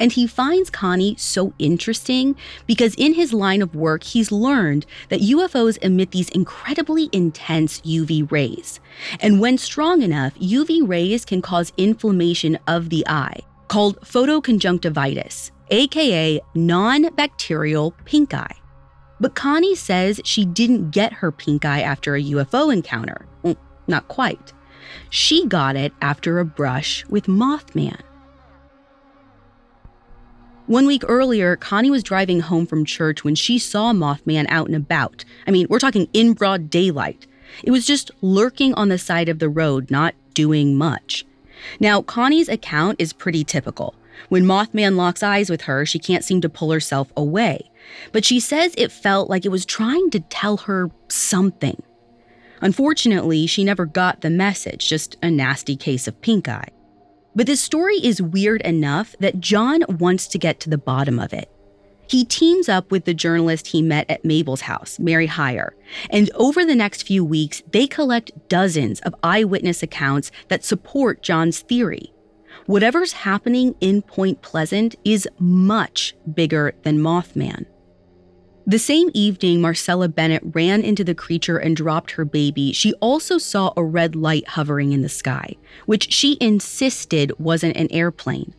And 0.00 0.10
he 0.10 0.26
finds 0.26 0.70
Connie 0.70 1.14
so 1.16 1.52
interesting 1.58 2.34
because 2.66 2.94
in 2.96 3.12
his 3.12 3.34
line 3.34 3.60
of 3.60 3.74
work, 3.76 4.02
he's 4.02 4.32
learned 4.32 4.86
that 5.10 5.20
UFOs 5.20 5.76
emit 5.82 6.10
these 6.10 6.30
incredibly 6.30 7.10
intense 7.12 7.82
UV 7.82 8.32
rays. 8.32 8.80
And 9.20 9.40
when 9.40 9.58
strong 9.58 10.00
enough, 10.00 10.34
UV 10.36 10.88
rays 10.88 11.26
can 11.26 11.42
cause 11.42 11.74
inflammation 11.76 12.58
of 12.66 12.88
the 12.88 13.06
eye, 13.06 13.40
called 13.68 14.00
photoconjunctivitis, 14.00 15.50
aka 15.70 16.40
non 16.54 17.14
bacterial 17.14 17.94
pink 18.06 18.32
eye. 18.32 18.56
But 19.20 19.34
Connie 19.34 19.74
says 19.74 20.22
she 20.24 20.46
didn't 20.46 20.92
get 20.92 21.12
her 21.12 21.30
pink 21.30 21.66
eye 21.66 21.82
after 21.82 22.14
a 22.14 22.22
UFO 22.22 22.72
encounter. 22.72 23.26
Well, 23.42 23.56
not 23.86 24.08
quite. 24.08 24.54
She 25.10 25.46
got 25.46 25.76
it 25.76 25.92
after 26.00 26.38
a 26.38 26.44
brush 26.46 27.04
with 27.08 27.26
Mothman. 27.26 28.00
One 30.70 30.86
week 30.86 31.02
earlier, 31.08 31.56
Connie 31.56 31.90
was 31.90 32.04
driving 32.04 32.38
home 32.38 32.64
from 32.64 32.84
church 32.84 33.24
when 33.24 33.34
she 33.34 33.58
saw 33.58 33.92
Mothman 33.92 34.46
out 34.48 34.68
and 34.68 34.76
about. 34.76 35.24
I 35.44 35.50
mean, 35.50 35.66
we're 35.68 35.80
talking 35.80 36.06
in 36.12 36.32
broad 36.32 36.70
daylight. 36.70 37.26
It 37.64 37.72
was 37.72 37.84
just 37.84 38.12
lurking 38.20 38.72
on 38.74 38.88
the 38.88 38.96
side 38.96 39.28
of 39.28 39.40
the 39.40 39.48
road, 39.48 39.90
not 39.90 40.14
doing 40.32 40.76
much. 40.76 41.26
Now, 41.80 42.02
Connie's 42.02 42.48
account 42.48 43.00
is 43.00 43.12
pretty 43.12 43.42
typical. 43.42 43.96
When 44.28 44.44
Mothman 44.44 44.94
locks 44.94 45.24
eyes 45.24 45.50
with 45.50 45.62
her, 45.62 45.84
she 45.84 45.98
can't 45.98 46.22
seem 46.22 46.40
to 46.42 46.48
pull 46.48 46.70
herself 46.70 47.12
away. 47.16 47.68
But 48.12 48.24
she 48.24 48.38
says 48.38 48.72
it 48.78 48.92
felt 48.92 49.28
like 49.28 49.44
it 49.44 49.50
was 49.50 49.66
trying 49.66 50.08
to 50.10 50.20
tell 50.20 50.56
her 50.58 50.92
something. 51.08 51.82
Unfortunately, 52.60 53.48
she 53.48 53.64
never 53.64 53.86
got 53.86 54.20
the 54.20 54.30
message, 54.30 54.88
just 54.88 55.16
a 55.20 55.32
nasty 55.32 55.74
case 55.74 56.06
of 56.06 56.20
pink 56.20 56.48
eye. 56.48 56.68
But 57.34 57.46
this 57.46 57.60
story 57.60 57.96
is 57.96 58.20
weird 58.20 58.60
enough 58.62 59.14
that 59.20 59.40
John 59.40 59.84
wants 59.88 60.26
to 60.28 60.38
get 60.38 60.60
to 60.60 60.70
the 60.70 60.78
bottom 60.78 61.18
of 61.18 61.32
it. 61.32 61.50
He 62.08 62.24
teams 62.24 62.68
up 62.68 62.90
with 62.90 63.04
the 63.04 63.14
journalist 63.14 63.68
he 63.68 63.82
met 63.82 64.10
at 64.10 64.24
Mabel's 64.24 64.62
house, 64.62 64.98
Mary 64.98 65.26
Hyre, 65.26 65.74
and 66.10 66.28
over 66.34 66.64
the 66.64 66.74
next 66.74 67.06
few 67.06 67.24
weeks, 67.24 67.62
they 67.70 67.86
collect 67.86 68.48
dozens 68.48 68.98
of 69.00 69.14
eyewitness 69.22 69.82
accounts 69.82 70.32
that 70.48 70.64
support 70.64 71.22
John's 71.22 71.60
theory 71.60 72.12
whatever's 72.66 73.12
happening 73.12 73.74
in 73.80 74.00
Point 74.02 74.42
Pleasant 74.42 74.94
is 75.04 75.28
much 75.38 76.14
bigger 76.32 76.72
than 76.82 76.98
Mothman. 76.98 77.66
The 78.70 78.78
same 78.78 79.10
evening 79.14 79.60
Marcella 79.60 80.08
Bennett 80.08 80.44
ran 80.44 80.82
into 80.82 81.02
the 81.02 81.12
creature 81.12 81.58
and 81.58 81.74
dropped 81.74 82.12
her 82.12 82.24
baby, 82.24 82.70
she 82.72 82.92
also 83.00 83.36
saw 83.36 83.72
a 83.76 83.82
red 83.82 84.14
light 84.14 84.46
hovering 84.46 84.92
in 84.92 85.02
the 85.02 85.08
sky, 85.08 85.56
which 85.86 86.12
she 86.12 86.38
insisted 86.40 87.32
wasn't 87.36 87.76
an 87.76 87.90
airplane. 87.90 88.54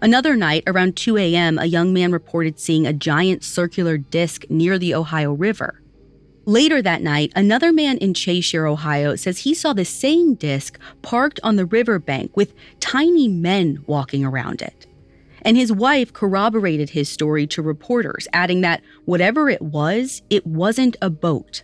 Another 0.00 0.36
night, 0.36 0.62
around 0.68 0.94
2 0.94 1.16
a.m., 1.16 1.58
a 1.58 1.64
young 1.64 1.92
man 1.92 2.12
reported 2.12 2.60
seeing 2.60 2.86
a 2.86 2.92
giant 2.92 3.42
circular 3.42 3.98
disc 3.98 4.44
near 4.48 4.78
the 4.78 4.94
Ohio 4.94 5.32
River. 5.32 5.82
Later 6.44 6.80
that 6.80 7.02
night, 7.02 7.32
another 7.34 7.72
man 7.72 7.98
in 7.98 8.14
Cheshire, 8.14 8.68
Ohio, 8.68 9.16
says 9.16 9.38
he 9.38 9.54
saw 9.54 9.72
the 9.72 9.84
same 9.84 10.34
disc 10.34 10.78
parked 11.02 11.40
on 11.42 11.56
the 11.56 11.66
riverbank 11.66 12.36
with 12.36 12.54
tiny 12.78 13.26
men 13.26 13.82
walking 13.88 14.24
around 14.24 14.62
it. 14.62 14.85
And 15.46 15.56
his 15.56 15.72
wife 15.72 16.12
corroborated 16.12 16.90
his 16.90 17.08
story 17.08 17.46
to 17.48 17.62
reporters, 17.62 18.28
adding 18.34 18.60
that 18.60 18.82
whatever 19.06 19.48
it 19.48 19.62
was, 19.62 20.20
it 20.28 20.46
wasn't 20.46 20.96
a 21.00 21.08
boat. 21.08 21.62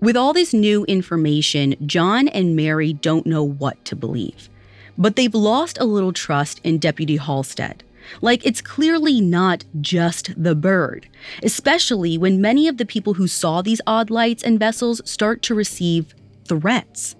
With 0.00 0.16
all 0.16 0.34
this 0.34 0.52
new 0.52 0.84
information, 0.84 1.74
John 1.86 2.28
and 2.28 2.54
Mary 2.54 2.92
don't 2.92 3.24
know 3.24 3.42
what 3.44 3.82
to 3.86 3.96
believe. 3.96 4.50
But 4.98 5.16
they've 5.16 5.34
lost 5.34 5.78
a 5.78 5.84
little 5.84 6.12
trust 6.12 6.60
in 6.64 6.78
Deputy 6.78 7.16
Halstead. 7.16 7.82
Like, 8.20 8.44
it's 8.46 8.60
clearly 8.60 9.20
not 9.20 9.64
just 9.80 10.30
the 10.40 10.54
bird, 10.54 11.08
especially 11.42 12.16
when 12.18 12.40
many 12.40 12.68
of 12.68 12.76
the 12.76 12.86
people 12.86 13.14
who 13.14 13.26
saw 13.26 13.62
these 13.62 13.80
odd 13.86 14.10
lights 14.10 14.42
and 14.42 14.60
vessels 14.60 15.00
start 15.04 15.42
to 15.42 15.54
receive 15.54 16.14
threats. 16.44 17.15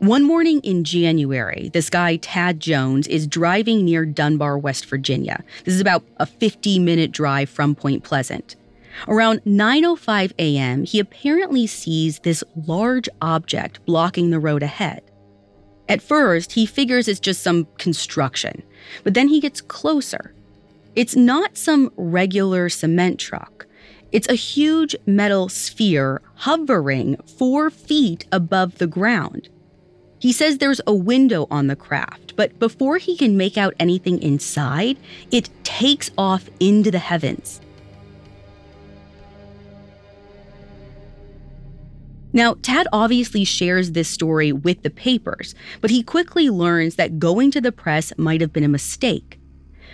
One 0.00 0.24
morning 0.24 0.60
in 0.60 0.82
January, 0.82 1.68
this 1.74 1.90
guy, 1.90 2.16
Tad 2.16 2.58
Jones, 2.58 3.06
is 3.06 3.26
driving 3.26 3.84
near 3.84 4.06
Dunbar, 4.06 4.56
West 4.56 4.86
Virginia. 4.86 5.44
This 5.66 5.74
is 5.74 5.80
about 5.82 6.02
a 6.16 6.24
50 6.24 6.78
minute 6.78 7.12
drive 7.12 7.50
from 7.50 7.74
Point 7.74 8.02
Pleasant. 8.02 8.56
Around 9.06 9.42
9:05 9.44 10.32
a.m., 10.38 10.84
he 10.84 11.00
apparently 11.00 11.66
sees 11.66 12.20
this 12.20 12.42
large 12.66 13.10
object 13.20 13.84
blocking 13.84 14.30
the 14.30 14.40
road 14.40 14.62
ahead. 14.62 15.02
At 15.86 16.00
first, 16.00 16.52
he 16.52 16.64
figures 16.64 17.06
it's 17.06 17.20
just 17.20 17.42
some 17.42 17.66
construction, 17.76 18.62
but 19.04 19.12
then 19.12 19.28
he 19.28 19.38
gets 19.38 19.60
closer. 19.60 20.32
It's 20.96 21.14
not 21.14 21.58
some 21.58 21.92
regular 21.98 22.70
cement 22.70 23.20
truck. 23.20 23.66
It's 24.12 24.30
a 24.30 24.34
huge 24.34 24.96
metal 25.04 25.50
sphere 25.50 26.22
hovering 26.36 27.16
four 27.36 27.68
feet 27.68 28.24
above 28.32 28.78
the 28.78 28.86
ground. 28.86 29.50
He 30.20 30.32
says 30.32 30.58
there's 30.58 30.82
a 30.86 30.94
window 30.94 31.46
on 31.50 31.66
the 31.66 31.74
craft, 31.74 32.36
but 32.36 32.58
before 32.58 32.98
he 32.98 33.16
can 33.16 33.38
make 33.38 33.56
out 33.56 33.74
anything 33.80 34.22
inside, 34.22 34.98
it 35.30 35.48
takes 35.64 36.10
off 36.18 36.50
into 36.60 36.90
the 36.90 36.98
heavens. 36.98 37.62
Now, 42.34 42.54
Tad 42.60 42.86
obviously 42.92 43.44
shares 43.44 43.92
this 43.92 44.08
story 44.10 44.52
with 44.52 44.82
the 44.82 44.90
papers, 44.90 45.54
but 45.80 45.90
he 45.90 46.02
quickly 46.02 46.50
learns 46.50 46.96
that 46.96 47.18
going 47.18 47.50
to 47.52 47.60
the 47.60 47.72
press 47.72 48.12
might 48.18 48.42
have 48.42 48.52
been 48.52 48.62
a 48.62 48.68
mistake. 48.68 49.40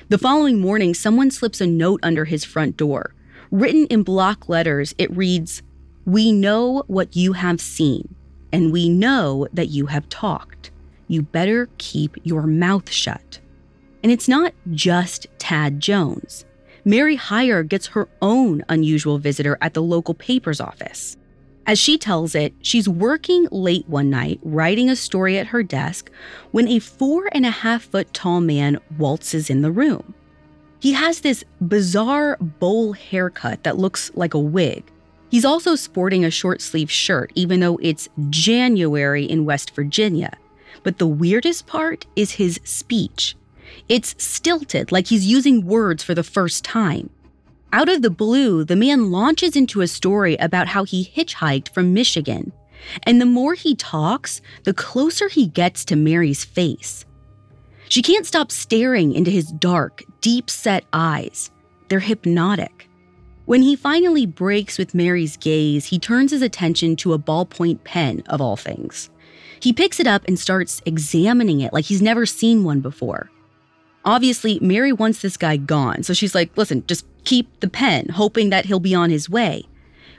The 0.08 0.18
following 0.18 0.60
morning, 0.60 0.92
someone 0.92 1.30
slips 1.30 1.60
a 1.60 1.66
note 1.68 2.00
under 2.02 2.24
his 2.24 2.44
front 2.44 2.76
door. 2.76 3.14
Written 3.52 3.86
in 3.86 4.02
block 4.02 4.48
letters, 4.48 4.92
it 4.98 5.16
reads 5.16 5.62
We 6.04 6.32
know 6.32 6.82
what 6.88 7.14
you 7.14 7.34
have 7.34 7.60
seen, 7.60 8.15
and 8.52 8.72
we 8.72 8.88
know 8.88 9.46
that 9.52 9.68
you 9.68 9.86
have 9.86 10.08
talked. 10.08 10.70
You 11.08 11.22
better 11.22 11.68
keep 11.78 12.16
your 12.24 12.46
mouth 12.46 12.90
shut. 12.90 13.40
And 14.02 14.12
it's 14.12 14.28
not 14.28 14.54
just 14.72 15.26
Tad 15.38 15.80
Jones. 15.80 16.44
Mary 16.84 17.16
Hyre 17.16 17.64
gets 17.64 17.88
her 17.88 18.08
own 18.22 18.64
unusual 18.68 19.18
visitor 19.18 19.58
at 19.60 19.74
the 19.74 19.82
local 19.82 20.14
paper's 20.14 20.60
office. 20.60 21.16
As 21.66 21.80
she 21.80 21.98
tells 21.98 22.36
it, 22.36 22.54
she's 22.62 22.88
working 22.88 23.48
late 23.50 23.88
one 23.88 24.08
night, 24.08 24.38
writing 24.44 24.88
a 24.88 24.94
story 24.94 25.36
at 25.36 25.48
her 25.48 25.64
desk, 25.64 26.12
when 26.52 26.68
a 26.68 26.78
four 26.78 27.28
and 27.32 27.44
a 27.44 27.50
half 27.50 27.82
foot 27.82 28.14
tall 28.14 28.40
man 28.40 28.78
waltzes 28.98 29.50
in 29.50 29.62
the 29.62 29.72
room. 29.72 30.14
He 30.78 30.92
has 30.92 31.20
this 31.20 31.42
bizarre 31.60 32.36
bowl 32.40 32.92
haircut 32.92 33.64
that 33.64 33.78
looks 33.78 34.12
like 34.14 34.34
a 34.34 34.38
wig. 34.38 34.84
He's 35.28 35.44
also 35.44 35.74
sporting 35.74 36.24
a 36.24 36.30
short 36.30 36.60
sleeve 36.60 36.90
shirt, 36.90 37.32
even 37.34 37.60
though 37.60 37.78
it's 37.82 38.08
January 38.30 39.24
in 39.24 39.44
West 39.44 39.74
Virginia. 39.74 40.36
But 40.82 40.98
the 40.98 41.06
weirdest 41.06 41.66
part 41.66 42.06
is 42.14 42.32
his 42.32 42.60
speech. 42.64 43.36
It's 43.88 44.14
stilted, 44.22 44.92
like 44.92 45.08
he's 45.08 45.26
using 45.26 45.66
words 45.66 46.02
for 46.02 46.14
the 46.14 46.22
first 46.22 46.64
time. 46.64 47.10
Out 47.72 47.88
of 47.88 48.02
the 48.02 48.10
blue, 48.10 48.64
the 48.64 48.76
man 48.76 49.10
launches 49.10 49.56
into 49.56 49.80
a 49.80 49.88
story 49.88 50.36
about 50.36 50.68
how 50.68 50.84
he 50.84 51.12
hitchhiked 51.14 51.70
from 51.70 51.92
Michigan. 51.92 52.52
And 53.02 53.20
the 53.20 53.26
more 53.26 53.54
he 53.54 53.74
talks, 53.74 54.40
the 54.64 54.72
closer 54.72 55.28
he 55.28 55.48
gets 55.48 55.84
to 55.86 55.96
Mary's 55.96 56.44
face. 56.44 57.04
She 57.88 58.02
can't 58.02 58.26
stop 58.26 58.50
staring 58.52 59.12
into 59.12 59.30
his 59.30 59.50
dark, 59.52 60.04
deep 60.20 60.50
set 60.50 60.84
eyes. 60.92 61.50
They're 61.88 62.00
hypnotic. 62.00 62.85
When 63.46 63.62
he 63.62 63.76
finally 63.76 64.26
breaks 64.26 64.76
with 64.76 64.92
Mary's 64.92 65.36
gaze, 65.36 65.86
he 65.86 66.00
turns 66.00 66.32
his 66.32 66.42
attention 66.42 66.96
to 66.96 67.12
a 67.12 67.18
ballpoint 67.18 67.84
pen, 67.84 68.24
of 68.26 68.40
all 68.40 68.56
things. 68.56 69.08
He 69.60 69.72
picks 69.72 70.00
it 70.00 70.06
up 70.08 70.24
and 70.26 70.36
starts 70.36 70.82
examining 70.84 71.60
it 71.60 71.72
like 71.72 71.84
he's 71.84 72.02
never 72.02 72.26
seen 72.26 72.64
one 72.64 72.80
before. 72.80 73.30
Obviously, 74.04 74.58
Mary 74.58 74.92
wants 74.92 75.22
this 75.22 75.36
guy 75.36 75.56
gone, 75.56 76.02
so 76.02 76.12
she's 76.12 76.34
like, 76.34 76.56
listen, 76.56 76.84
just 76.88 77.06
keep 77.22 77.60
the 77.60 77.68
pen, 77.68 78.08
hoping 78.08 78.50
that 78.50 78.64
he'll 78.64 78.80
be 78.80 78.96
on 78.96 79.10
his 79.10 79.30
way. 79.30 79.64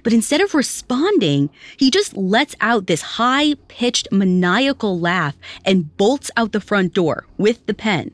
But 0.03 0.13
instead 0.13 0.39
of 0.39 0.53
responding, 0.53 1.49
he 1.75 1.91
just 1.91 2.15
lets 2.15 2.55
out 2.61 2.87
this 2.87 3.01
high 3.01 3.55
pitched 3.67 4.07
maniacal 4.09 5.01
laugh 5.01 5.35
and 5.65 5.97
bolts 5.97 6.31
out 6.37 6.53
the 6.53 6.61
front 6.61 6.93
door 6.93 7.27
with 7.37 7.65
the 7.65 7.73
pen. 7.73 8.11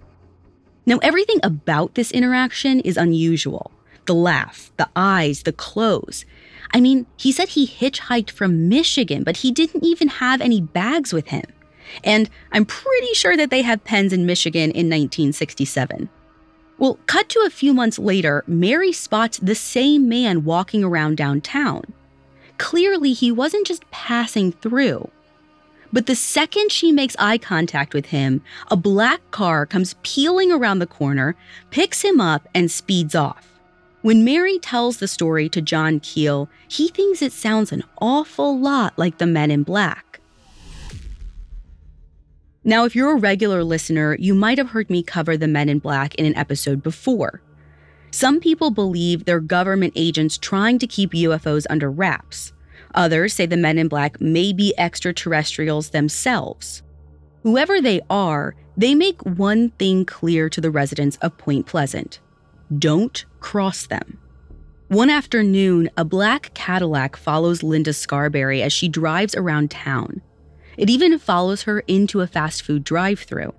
Now, 0.87 0.97
everything 1.03 1.39
about 1.43 1.93
this 1.93 2.11
interaction 2.11 2.79
is 2.79 2.97
unusual 2.97 3.71
the 4.05 4.15
laugh, 4.15 4.71
the 4.77 4.89
eyes, 4.95 5.43
the 5.43 5.53
clothes. 5.53 6.25
I 6.73 6.81
mean, 6.81 7.05
he 7.17 7.31
said 7.31 7.49
he 7.49 7.67
hitchhiked 7.67 8.31
from 8.31 8.67
Michigan, 8.67 9.23
but 9.23 9.37
he 9.37 9.51
didn't 9.51 9.83
even 9.83 10.07
have 10.07 10.41
any 10.41 10.59
bags 10.61 11.13
with 11.13 11.27
him. 11.27 11.45
And 12.03 12.29
I'm 12.51 12.65
pretty 12.65 13.13
sure 13.13 13.37
that 13.37 13.49
they 13.49 13.61
had 13.61 13.83
pens 13.83 14.13
in 14.13 14.25
Michigan 14.25 14.71
in 14.71 14.87
1967. 14.87 16.09
Well, 16.79 16.97
cut 17.05 17.29
to 17.29 17.43
a 17.45 17.51
few 17.51 17.73
months 17.73 17.99
later, 17.99 18.43
Mary 18.47 18.91
spots 18.91 19.37
the 19.37 19.55
same 19.55 20.09
man 20.09 20.43
walking 20.43 20.83
around 20.83 21.17
downtown. 21.17 21.83
Clearly, 22.57 23.13
he 23.13 23.31
wasn't 23.31 23.67
just 23.67 23.89
passing 23.91 24.51
through. 24.51 25.09
But 25.91 26.07
the 26.07 26.15
second 26.15 26.71
she 26.71 26.91
makes 26.91 27.15
eye 27.19 27.37
contact 27.37 27.93
with 27.93 28.07
him, 28.07 28.41
a 28.71 28.75
black 28.75 29.21
car 29.29 29.67
comes 29.67 29.95
peeling 30.01 30.51
around 30.51 30.79
the 30.79 30.87
corner, 30.87 31.35
picks 31.69 32.01
him 32.01 32.19
up, 32.19 32.47
and 32.55 32.71
speeds 32.71 33.13
off. 33.13 33.52
When 34.03 34.25
Mary 34.25 34.59
tells 34.59 34.97
the 34.97 35.07
story 35.07 35.47
to 35.47 35.61
John 35.61 36.01
Keel, 36.01 36.49
he 36.67 36.89
thinks 36.89 37.21
it 37.21 37.31
sounds 37.31 37.71
an 37.71 37.85
awful 38.01 38.59
lot 38.59 38.99
like 38.99 39.17
the 39.17 39.25
men 39.25 39.49
in 39.49 39.63
black. 39.63 40.19
Now, 42.65 42.83
if 42.83 42.97
you're 42.97 43.13
a 43.13 43.17
regular 43.17 43.63
listener, 43.63 44.17
you 44.19 44.35
might 44.35 44.57
have 44.57 44.71
heard 44.71 44.89
me 44.89 45.03
cover 45.03 45.37
the 45.37 45.47
men 45.47 45.69
in 45.69 45.79
black 45.79 46.15
in 46.15 46.25
an 46.25 46.35
episode 46.35 46.83
before. 46.83 47.41
Some 48.11 48.41
people 48.41 48.71
believe 48.71 49.23
they're 49.23 49.39
government 49.39 49.93
agents 49.95 50.37
trying 50.37 50.79
to 50.79 50.87
keep 50.87 51.13
UFOs 51.13 51.65
under 51.69 51.89
wraps. 51.89 52.51
Others 52.95 53.33
say 53.33 53.45
the 53.45 53.55
men 53.55 53.77
in 53.77 53.87
black 53.87 54.19
may 54.19 54.51
be 54.51 54.73
extraterrestrials 54.77 55.91
themselves. 55.91 56.83
Whoever 57.43 57.79
they 57.79 58.01
are, 58.09 58.53
they 58.75 58.95
make 58.95 59.21
one 59.21 59.69
thing 59.69 60.03
clear 60.03 60.49
to 60.49 60.59
the 60.59 60.71
residents 60.71 61.15
of 61.21 61.37
Point 61.37 61.67
Pleasant 61.67 62.19
don't 62.79 63.25
cross 63.39 63.87
them. 63.87 64.19
One 64.87 65.09
afternoon, 65.09 65.89
a 65.97 66.05
black 66.05 66.53
Cadillac 66.53 67.15
follows 67.15 67.63
Linda 67.63 67.93
Scarberry 67.93 68.61
as 68.61 68.71
she 68.71 68.87
drives 68.87 69.33
around 69.33 69.71
town. 69.71 70.21
It 70.77 70.89
even 70.89 71.17
follows 71.19 71.63
her 71.63 71.79
into 71.81 72.21
a 72.21 72.27
fast 72.27 72.61
food 72.63 72.83
drive 72.83 73.19
through. 73.19 73.53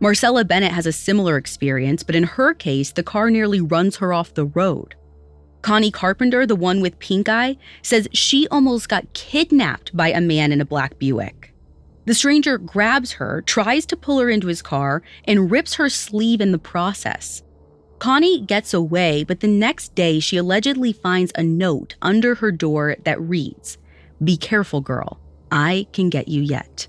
Marcella 0.00 0.44
Bennett 0.44 0.72
has 0.72 0.86
a 0.86 0.92
similar 0.92 1.36
experience, 1.36 2.02
but 2.02 2.14
in 2.14 2.22
her 2.22 2.54
case, 2.54 2.92
the 2.92 3.02
car 3.02 3.30
nearly 3.30 3.60
runs 3.60 3.96
her 3.96 4.12
off 4.12 4.34
the 4.34 4.46
road. 4.46 4.94
Connie 5.62 5.90
Carpenter, 5.90 6.46
the 6.46 6.54
one 6.54 6.80
with 6.80 6.98
pink 7.00 7.28
eye, 7.28 7.56
says 7.82 8.08
she 8.12 8.46
almost 8.48 8.88
got 8.88 9.12
kidnapped 9.12 9.96
by 9.96 10.10
a 10.10 10.20
man 10.20 10.52
in 10.52 10.60
a 10.60 10.64
black 10.64 10.98
Buick. 10.98 11.52
The 12.04 12.14
stranger 12.14 12.56
grabs 12.56 13.12
her, 13.12 13.42
tries 13.42 13.84
to 13.86 13.96
pull 13.96 14.20
her 14.20 14.30
into 14.30 14.46
his 14.46 14.62
car, 14.62 15.02
and 15.24 15.50
rips 15.50 15.74
her 15.74 15.88
sleeve 15.88 16.40
in 16.40 16.52
the 16.52 16.58
process. 16.58 17.42
Connie 17.98 18.40
gets 18.40 18.72
away, 18.72 19.24
but 19.24 19.40
the 19.40 19.48
next 19.48 19.94
day 19.94 20.20
she 20.20 20.36
allegedly 20.36 20.92
finds 20.92 21.32
a 21.34 21.42
note 21.42 21.96
under 22.00 22.36
her 22.36 22.52
door 22.52 22.96
that 23.04 23.20
reads 23.20 23.78
Be 24.22 24.36
careful, 24.36 24.80
girl. 24.80 25.20
I 25.50 25.86
can 25.92 26.08
get 26.08 26.28
you 26.28 26.42
yet. 26.42 26.86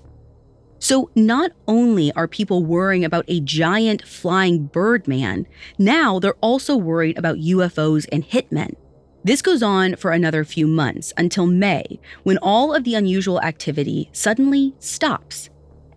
So, 0.78 1.10
not 1.14 1.52
only 1.68 2.10
are 2.12 2.26
people 2.26 2.64
worrying 2.64 3.04
about 3.04 3.26
a 3.28 3.40
giant 3.40 4.06
flying 4.06 4.66
bird 4.66 5.06
man, 5.06 5.46
now 5.78 6.18
they're 6.18 6.34
also 6.40 6.76
worried 6.76 7.18
about 7.18 7.36
UFOs 7.36 8.06
and 8.10 8.24
hitmen. 8.26 8.74
This 9.22 9.42
goes 9.42 9.62
on 9.62 9.96
for 9.96 10.12
another 10.12 10.44
few 10.44 10.66
months 10.66 11.12
until 11.18 11.46
May, 11.46 12.00
when 12.22 12.38
all 12.38 12.74
of 12.74 12.84
the 12.84 12.94
unusual 12.94 13.40
activity 13.42 14.08
suddenly 14.12 14.74
stops 14.78 15.50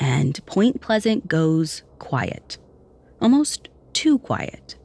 and 0.03 0.45
Point 0.45 0.81
Pleasant 0.81 1.29
goes 1.29 1.83
quiet. 1.97 2.57
Almost 3.21 3.69
too 3.93 4.19
quiet. 4.19 4.75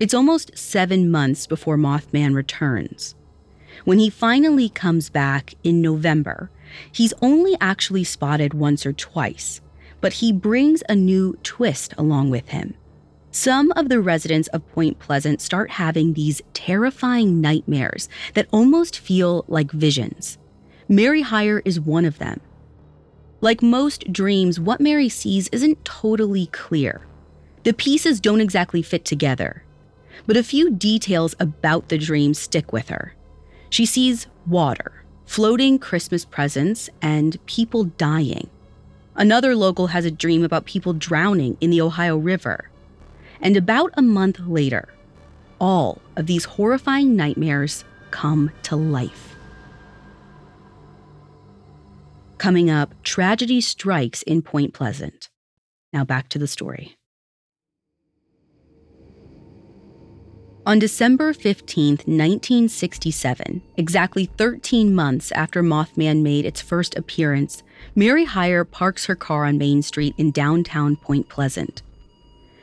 It's 0.00 0.14
almost 0.14 0.56
seven 0.56 1.10
months 1.10 1.48
before 1.48 1.76
Mothman 1.76 2.34
returns. 2.34 3.16
When 3.84 3.98
he 3.98 4.10
finally 4.10 4.68
comes 4.68 5.10
back 5.10 5.54
in 5.64 5.82
November, 5.82 6.50
he's 6.92 7.14
only 7.20 7.56
actually 7.60 8.04
spotted 8.04 8.54
once 8.54 8.86
or 8.86 8.92
twice, 8.92 9.60
but 10.00 10.14
he 10.14 10.32
brings 10.32 10.84
a 10.88 10.94
new 10.94 11.36
twist 11.42 11.94
along 11.98 12.30
with 12.30 12.48
him. 12.50 12.74
Some 13.32 13.72
of 13.72 13.88
the 13.88 14.00
residents 14.00 14.48
of 14.48 14.68
Point 14.68 15.00
Pleasant 15.00 15.40
start 15.40 15.72
having 15.72 16.12
these 16.12 16.42
terrifying 16.54 17.40
nightmares 17.40 18.08
that 18.34 18.48
almost 18.52 18.98
feel 18.98 19.44
like 19.48 19.72
visions. 19.72 20.38
Mary 20.88 21.22
Hyre 21.22 21.60
is 21.64 21.80
one 21.80 22.04
of 22.04 22.18
them. 22.18 22.40
Like 23.40 23.62
most 23.62 24.12
dreams, 24.12 24.60
what 24.60 24.80
Mary 24.80 25.08
sees 25.08 25.48
isn't 25.48 25.84
totally 25.84 26.46
clear. 26.46 27.06
The 27.64 27.72
pieces 27.72 28.20
don't 28.20 28.40
exactly 28.40 28.82
fit 28.82 29.04
together, 29.04 29.64
but 30.26 30.36
a 30.36 30.42
few 30.42 30.70
details 30.70 31.34
about 31.40 31.88
the 31.88 31.98
dream 31.98 32.34
stick 32.34 32.72
with 32.72 32.88
her. 32.88 33.14
She 33.70 33.86
sees 33.86 34.26
water, 34.46 35.04
floating 35.26 35.78
Christmas 35.78 36.24
presents, 36.24 36.90
and 37.02 37.44
people 37.46 37.84
dying. 37.84 38.48
Another 39.14 39.56
local 39.56 39.88
has 39.88 40.04
a 40.04 40.10
dream 40.10 40.44
about 40.44 40.64
people 40.64 40.92
drowning 40.92 41.56
in 41.60 41.70
the 41.70 41.80
Ohio 41.80 42.16
River. 42.16 42.70
And 43.40 43.56
about 43.56 43.92
a 43.94 44.02
month 44.02 44.40
later, 44.40 44.88
all 45.60 46.00
of 46.16 46.26
these 46.26 46.44
horrifying 46.44 47.16
nightmares 47.16 47.84
come 48.10 48.50
to 48.64 48.76
life. 48.76 49.36
Coming 52.38 52.70
up, 52.70 52.94
tragedy 53.02 53.60
strikes 53.60 54.22
in 54.22 54.42
Point 54.42 54.72
Pleasant. 54.72 55.28
Now 55.92 56.04
back 56.04 56.28
to 56.30 56.38
the 56.38 56.46
story. 56.46 56.97
On 60.68 60.78
December 60.78 61.32
15, 61.32 61.92
1967, 62.04 63.62
exactly 63.78 64.26
13 64.26 64.94
months 64.94 65.32
after 65.32 65.62
Mothman 65.62 66.20
made 66.20 66.44
its 66.44 66.60
first 66.60 66.94
appearance, 66.94 67.62
Mary 67.94 68.26
Hyre 68.26 68.66
parks 68.66 69.06
her 69.06 69.16
car 69.16 69.46
on 69.46 69.56
Main 69.56 69.80
Street 69.80 70.14
in 70.18 70.30
downtown 70.30 70.96
Point 70.96 71.30
Pleasant. 71.30 71.80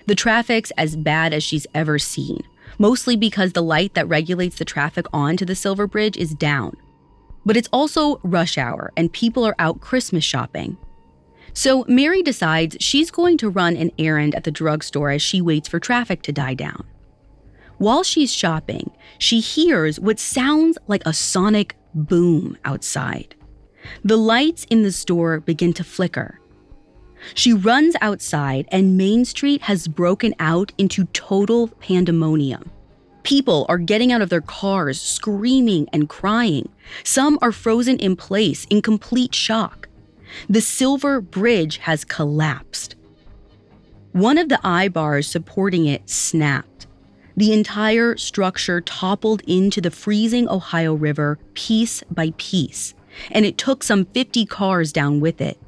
The 0.06 0.14
traffic's 0.14 0.70
as 0.78 0.96
bad 0.96 1.34
as 1.34 1.44
she's 1.44 1.66
ever 1.74 1.98
seen, 1.98 2.44
mostly 2.78 3.16
because 3.16 3.54
the 3.54 3.64
light 3.64 3.96
that 3.96 4.08
regulates 4.08 4.60
the 4.60 4.66
traffic 4.66 5.08
onto 5.12 5.44
the 5.44 5.56
Silver 5.56 5.88
Bridge 5.88 6.16
is 6.16 6.36
down. 6.36 6.78
But 7.44 7.58
it's 7.58 7.70
also 7.74 8.20
rush 8.22 8.56
hour 8.56 8.94
and 8.96 9.12
people 9.12 9.44
are 9.48 9.56
out 9.58 9.82
Christmas 9.82 10.24
shopping. 10.24 10.78
So 11.54 11.84
Mary 11.88 12.22
decides 12.22 12.78
she's 12.80 13.10
going 13.10 13.40
to 13.40 13.50
run 13.50 13.76
an 13.76 13.90
errand 13.98 14.36
at 14.36 14.44
the 14.44 14.52
drugstore 14.52 15.10
as 15.10 15.24
she 15.24 15.42
waits 15.42 15.68
for 15.68 15.80
traffic 15.80 16.22
to 16.22 16.32
die 16.32 16.54
down. 16.54 16.86
While 17.78 18.04
she's 18.04 18.34
shopping, 18.34 18.92
she 19.18 19.40
hears 19.40 20.00
what 20.00 20.20
sounds 20.20 20.78
like 20.88 21.06
a 21.06 21.14
sonic 21.14 21.76
boom 21.94 22.58
outside. 22.64 23.36
The 24.04 24.18
lights 24.18 24.66
in 24.70 24.84
the 24.84 24.92
store 24.92 25.40
begin 25.40 25.74
to 25.74 25.84
flicker. 25.84 26.40
She 27.34 27.54
runs 27.54 27.96
outside, 28.02 28.68
and 28.72 28.98
Main 28.98 29.26
Street 29.26 29.64
has 29.64 29.88
broken 29.88 30.36
out 30.40 30.72
into 30.78 31.06
total 31.06 31.68
pandemonium. 31.68 32.72
People 33.24 33.66
are 33.68 33.80
getting 33.80 34.12
out 34.12 34.22
of 34.22 34.30
their 34.30 34.42
cars, 34.42 35.02
screaming 35.02 35.88
and 35.92 36.08
crying. 36.08 36.70
Some 37.04 37.40
are 37.42 37.52
frozen 37.52 37.98
in 37.98 38.16
place 38.16 38.66
in 38.70 38.84
complete 38.84 39.34
shock. 39.34 39.90
The 40.48 40.62
silver 40.62 41.22
bridge 41.22 41.78
has 41.78 42.06
collapsed. 42.06 42.96
One 44.12 44.38
of 44.38 44.50
the 44.50 44.60
eye 44.64 44.90
bars 44.90 45.28
supporting 45.28 45.88
it 45.88 46.08
snapped. 46.10 46.75
The 47.38 47.52
entire 47.52 48.16
structure 48.16 48.80
toppled 48.80 49.42
into 49.42 49.82
the 49.82 49.92
freezing 49.92 50.48
Ohio 50.48 50.94
River 50.94 51.38
piece 51.54 52.02
by 52.10 52.34
piece, 52.38 52.94
and 53.30 53.46
it 53.46 53.58
took 53.58 53.84
some 53.84 54.06
50 54.06 54.46
cars 54.46 54.94
down 54.94 55.20
with 55.20 55.42
it. 55.42 55.60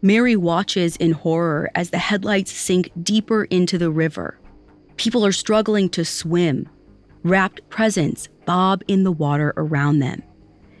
Mary 0.00 0.36
watches 0.36 0.96
in 0.96 1.12
horror 1.12 1.70
as 1.74 1.90
the 1.90 1.98
headlights 1.98 2.52
sink 2.52 2.90
deeper 3.02 3.44
into 3.44 3.76
the 3.76 3.90
river. 3.90 4.38
People 4.96 5.26
are 5.26 5.32
struggling 5.32 5.90
to 5.90 6.04
swim. 6.04 6.68
Wrapped 7.22 7.68
presents 7.68 8.28
bob 8.46 8.82
in 8.88 9.02
the 9.04 9.12
water 9.12 9.52
around 9.56 9.98
them. 9.98 10.22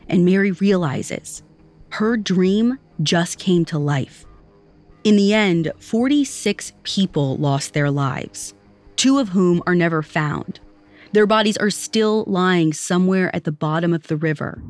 And 0.08 0.24
Mary 0.24 0.52
realizes 0.52 1.42
her 1.90 2.16
dream 2.16 2.78
just 3.02 3.38
came 3.38 3.64
to 3.66 3.78
life. 3.78 4.24
In 5.04 5.16
the 5.16 5.34
end, 5.34 5.72
46 5.78 6.72
people 6.82 7.36
lost 7.36 7.74
their 7.74 7.90
lives 7.90 8.54
two 8.98 9.18
of 9.18 9.28
whom 9.30 9.62
are 9.66 9.76
never 9.76 10.02
found. 10.02 10.58
Their 11.12 11.26
bodies 11.26 11.56
are 11.56 11.70
still 11.70 12.24
lying 12.26 12.72
somewhere 12.72 13.34
at 13.34 13.44
the 13.44 13.52
bottom 13.52 13.94
of 13.94 14.08
the 14.08 14.16
river. 14.16 14.60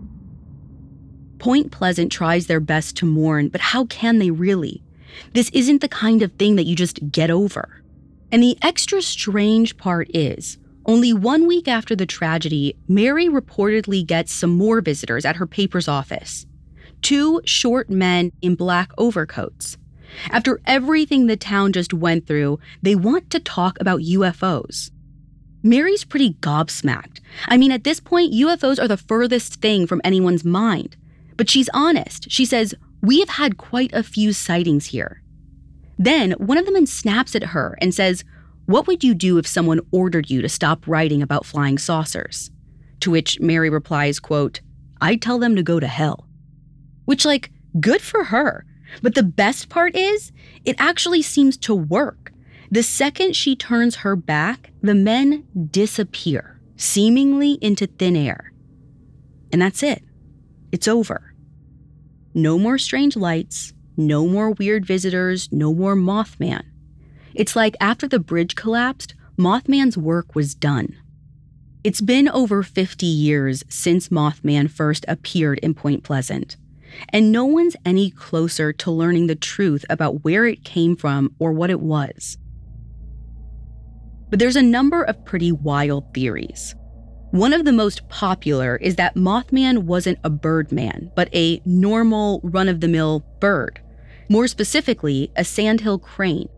Point 1.39 1.73
Pleasant 1.73 2.13
tries 2.13 2.47
their 2.47 2.61
best 2.61 2.95
to 2.99 3.07
mourn, 3.07 3.49
but 3.49 3.61
how 3.63 3.87
can 3.87 4.19
they 4.19 4.31
really? 4.31 4.83
This 5.33 5.49
isn't 5.51 5.81
the 5.81 5.89
kind 5.89 6.23
of 6.23 6.33
thing 6.33 6.57
that 6.57 6.67
you 6.67 6.77
just 6.77 7.11
get 7.11 7.31
over. 7.31 7.83
And 8.31 8.43
the 8.43 8.59
extra 8.61 9.01
strange 9.01 9.79
part 9.79 10.09
is, 10.15 10.59
Only 10.85 11.13
one 11.15 11.47
week 11.47 11.67
after 11.67 11.97
the 11.97 12.07
tragedy, 12.07 12.77
Mary 12.87 13.29
reportedly 13.29 14.07
gets 14.07 14.33
some 14.33 14.51
more 14.51 14.83
visitors 14.83 15.25
at 15.25 15.37
her 15.37 15.47
paper's 15.47 15.89
office 15.89 16.47
two 17.01 17.41
short 17.45 17.89
men 17.89 18.33
in 18.43 18.57
black 18.57 18.91
overcoats. 18.99 19.79
After 20.31 20.61
everything 20.67 21.27
the 21.27 21.37
town 21.37 21.73
just 21.73 21.93
went 21.95 22.27
through, 22.27 22.59
they 22.83 22.95
want 22.95 23.31
to 23.31 23.41
talk 23.41 23.81
about 23.81 24.01
UFOs. 24.01 24.91
Mary's 25.63 26.05
pretty 26.05 26.35
gobsmacked. 26.35 27.21
I 27.47 27.57
mean, 27.57 27.73
at 27.73 27.85
this 27.85 28.01
point, 28.01 28.33
UFOs 28.33 28.81
are 28.81 28.89
the 28.89 28.97
furthest 28.97 29.57
thing 29.57 29.87
from 29.87 30.01
anyone's 30.05 30.45
mind. 30.45 30.97
But 31.37 31.51
she's 31.51 31.69
honest. 31.75 32.31
She 32.31 32.45
says, 32.45 32.75
We 33.03 33.21
have 33.21 33.29
had 33.31 33.59
quite 33.59 33.93
a 33.93 34.03
few 34.03 34.33
sightings 34.33 34.87
here. 34.87 35.23
Then 35.99 36.33
one 36.33 36.59
of 36.59 36.67
the 36.67 36.73
men 36.73 36.87
snaps 36.87 37.35
at 37.35 37.45
her 37.45 37.77
and 37.81 37.95
says, 37.95 38.25
What 38.67 38.87
would 38.87 39.03
you 39.03 39.15
do 39.15 39.39
if 39.39 39.47
someone 39.47 39.81
ordered 39.91 40.31
you 40.31 40.43
to 40.43 40.49
stop 40.49 40.87
writing 40.87 41.23
about 41.23 41.47
flying 41.47 41.79
saucers? 41.79 42.51
To 43.01 43.11
which 43.11 43.41
Mary 43.41 43.71
replies, 43.71 44.21
quote, 44.21 44.61
I'd 45.01 45.23
tell 45.23 45.39
them 45.39 45.55
to 45.57 45.63
go 45.63 45.79
to 45.81 45.87
hell. 45.87 46.27
Which, 47.05 47.25
like, 47.25 47.51
good 47.81 48.03
for 48.03 48.25
her. 48.25 48.65
But 49.03 49.15
the 49.15 49.23
best 49.23 49.69
part 49.69 49.97
is, 49.97 50.33
it 50.65 50.77
actually 50.79 51.23
seems 51.23 51.57
to 51.59 51.75
work. 51.75 52.33
The 52.71 52.83
second 52.83 53.35
she 53.35 53.57
turns 53.57 53.97
her 53.97 54.17
back, 54.17 54.71
the 54.83 54.95
men 54.95 55.47
disappear, 55.71 56.61
seemingly 56.77 57.53
into 57.63 57.87
thin 57.87 58.17
air. 58.17 58.53
And 59.53 59.63
that's 59.63 59.83
it. 59.83 60.03
It's 60.71 60.89
over. 60.89 61.35
No 62.35 62.59
more 62.59 62.79
strange 62.79 63.17
lights, 63.17 63.73
no 63.97 64.27
more 64.27 64.51
weird 64.51 64.85
visitors, 64.85 65.49
no 65.51 65.73
more 65.75 65.97
Mothman. 65.97 66.63
It's 67.35 67.57
like 67.57 67.77
after 67.81 68.07
the 68.07 68.19
bridge 68.19 68.55
collapsed, 68.55 69.15
Mothman's 69.39 69.97
work 69.97 70.35
was 70.35 70.55
done. 70.55 70.95
It's 71.85 72.01
been 72.01 72.29
over 72.29 72.63
50 72.63 73.07
years 73.07 73.65
since 73.69 74.09
Mothman 74.09 74.71
first 74.71 75.05
appeared 75.09 75.59
in 75.61 75.75
Point 75.75 76.03
Pleasant, 76.03 76.57
and 77.11 77.33
no 77.33 77.45
one's 77.45 77.77
any 77.85 78.11
closer 78.11 78.73
to 78.73 78.91
learning 78.91 79.27
the 79.27 79.35
truth 79.35 79.85
about 79.89 80.25
where 80.25 80.47
it 80.47 80.65
came 80.65 80.97
from 80.97 81.35
or 81.39 81.53
what 81.53 81.71
it 81.71 81.81
was. 81.81 82.39
But 84.31 84.39
there's 84.39 84.57
a 84.57 84.63
number 84.63 85.03
of 85.03 85.25
pretty 85.25 85.53
wild 85.53 86.13
theories. 86.13 86.75
One 87.31 87.53
of 87.53 87.65
the 87.65 87.73
most 87.73 88.09
popular 88.09 88.77
is 88.77 88.97
that 88.97 89.15
Mothman 89.15 89.85
wasn't 89.85 90.19
a 90.25 90.31
birdman, 90.31 91.11
but 91.15 91.35
a 91.35 91.61
normal, 91.65 92.41
run 92.43 92.69
of 92.69 92.81
the 92.81 92.89
mill 92.89 93.25
bird. 93.41 93.81
More 94.31 94.47
specifically, 94.47 95.31
a 95.37 95.45
sandhill 95.45 95.99
crane. 95.99 96.49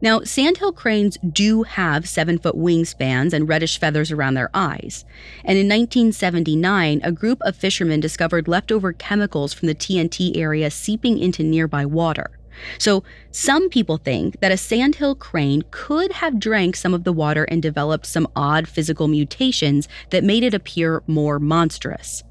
Now, 0.00 0.20
sandhill 0.20 0.72
cranes 0.72 1.18
do 1.32 1.64
have 1.64 2.08
seven 2.08 2.38
foot 2.38 2.54
wingspans 2.54 3.32
and 3.32 3.48
reddish 3.48 3.80
feathers 3.80 4.12
around 4.12 4.34
their 4.34 4.50
eyes. 4.54 5.04
And 5.44 5.58
in 5.58 5.66
1979, 5.66 7.00
a 7.02 7.12
group 7.12 7.38
of 7.42 7.56
fishermen 7.56 8.00
discovered 8.00 8.46
leftover 8.46 8.92
chemicals 8.92 9.52
from 9.52 9.66
the 9.66 9.74
TNT 9.74 10.36
area 10.36 10.70
seeping 10.70 11.18
into 11.18 11.42
nearby 11.42 11.84
water. 11.84 12.38
So, 12.78 13.04
some 13.30 13.68
people 13.68 13.98
think 13.98 14.40
that 14.40 14.52
a 14.52 14.56
sandhill 14.56 15.14
crane 15.14 15.62
could 15.70 16.12
have 16.12 16.40
drank 16.40 16.76
some 16.76 16.94
of 16.94 17.04
the 17.04 17.12
water 17.12 17.44
and 17.44 17.62
developed 17.62 18.06
some 18.06 18.28
odd 18.34 18.66
physical 18.66 19.08
mutations 19.08 19.88
that 20.10 20.24
made 20.24 20.42
it 20.42 20.54
appear 20.54 21.02
more 21.06 21.38
monstrous. 21.38 22.24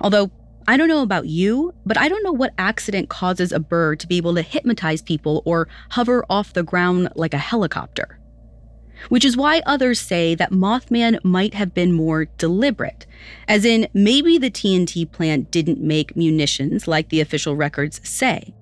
Although, 0.00 0.30
I 0.66 0.78
don't 0.78 0.88
know 0.88 1.02
about 1.02 1.26
you, 1.26 1.74
but 1.84 1.98
I 1.98 2.08
don't 2.08 2.22
know 2.22 2.32
what 2.32 2.54
accident 2.56 3.10
causes 3.10 3.52
a 3.52 3.60
bird 3.60 4.00
to 4.00 4.06
be 4.06 4.16
able 4.16 4.34
to 4.34 4.42
hypnotize 4.42 5.02
people 5.02 5.42
or 5.44 5.68
hover 5.90 6.24
off 6.30 6.54
the 6.54 6.62
ground 6.62 7.10
like 7.14 7.34
a 7.34 7.38
helicopter. 7.38 8.18
Which 9.10 9.26
is 9.26 9.36
why 9.36 9.60
others 9.66 10.00
say 10.00 10.34
that 10.36 10.52
Mothman 10.52 11.22
might 11.22 11.52
have 11.52 11.74
been 11.74 11.92
more 11.92 12.24
deliberate, 12.24 13.04
as 13.46 13.66
in, 13.66 13.88
maybe 13.92 14.38
the 14.38 14.50
TNT 14.50 15.10
plant 15.10 15.50
didn't 15.50 15.80
make 15.80 16.16
munitions 16.16 16.88
like 16.88 17.10
the 17.10 17.20
official 17.20 17.54
records 17.54 18.00
say. 18.08 18.54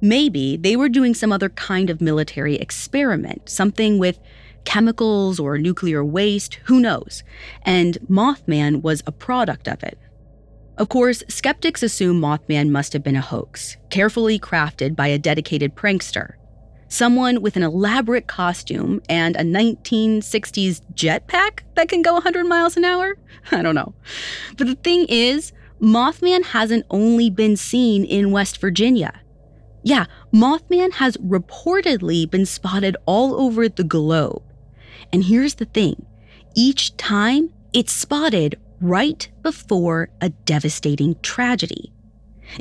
Maybe 0.00 0.56
they 0.56 0.76
were 0.76 0.88
doing 0.88 1.14
some 1.14 1.32
other 1.32 1.50
kind 1.50 1.90
of 1.90 2.00
military 2.00 2.56
experiment, 2.56 3.50
something 3.50 3.98
with 3.98 4.18
chemicals 4.64 5.38
or 5.38 5.58
nuclear 5.58 6.02
waste, 6.02 6.54
who 6.64 6.80
knows? 6.80 7.22
And 7.62 7.98
Mothman 8.08 8.80
was 8.80 9.02
a 9.06 9.12
product 9.12 9.68
of 9.68 9.82
it. 9.82 9.98
Of 10.80 10.88
course, 10.88 11.22
skeptics 11.28 11.82
assume 11.82 12.22
Mothman 12.22 12.70
must 12.70 12.94
have 12.94 13.02
been 13.02 13.14
a 13.14 13.20
hoax, 13.20 13.76
carefully 13.90 14.38
crafted 14.38 14.96
by 14.96 15.08
a 15.08 15.18
dedicated 15.18 15.76
prankster. 15.76 16.36
Someone 16.88 17.42
with 17.42 17.56
an 17.56 17.62
elaborate 17.62 18.26
costume 18.26 19.02
and 19.06 19.36
a 19.36 19.40
1960s 19.40 20.80
jetpack 20.94 21.64
that 21.74 21.90
can 21.90 22.00
go 22.00 22.14
100 22.14 22.44
miles 22.46 22.78
an 22.78 22.86
hour? 22.86 23.18
I 23.50 23.60
don't 23.60 23.74
know. 23.74 23.92
But 24.56 24.68
the 24.68 24.74
thing 24.74 25.04
is, 25.10 25.52
Mothman 25.82 26.44
hasn't 26.44 26.86
only 26.88 27.28
been 27.28 27.58
seen 27.58 28.06
in 28.06 28.30
West 28.30 28.56
Virginia. 28.58 29.20
Yeah, 29.82 30.06
Mothman 30.32 30.92
has 30.92 31.18
reportedly 31.18 32.30
been 32.30 32.46
spotted 32.46 32.96
all 33.04 33.34
over 33.34 33.68
the 33.68 33.84
globe. 33.84 34.42
And 35.12 35.24
here's 35.24 35.56
the 35.56 35.66
thing 35.66 36.06
each 36.54 36.96
time 36.96 37.52
it's 37.74 37.92
spotted 37.92 38.58
right 38.80 39.28
before 39.42 40.08
a 40.20 40.30
devastating 40.30 41.16
tragedy. 41.22 41.92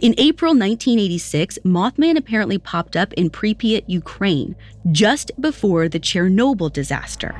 In 0.01 0.13
April 0.17 0.51
1986, 0.51 1.59
Mothman 1.65 2.17
apparently 2.17 2.57
popped 2.57 2.95
up 2.95 3.11
in 3.13 3.29
Pripyat, 3.29 3.85
Ukraine, 3.87 4.55
just 4.91 5.31
before 5.39 5.89
the 5.89 5.99
Chernobyl 5.99 6.71
disaster. 6.71 7.35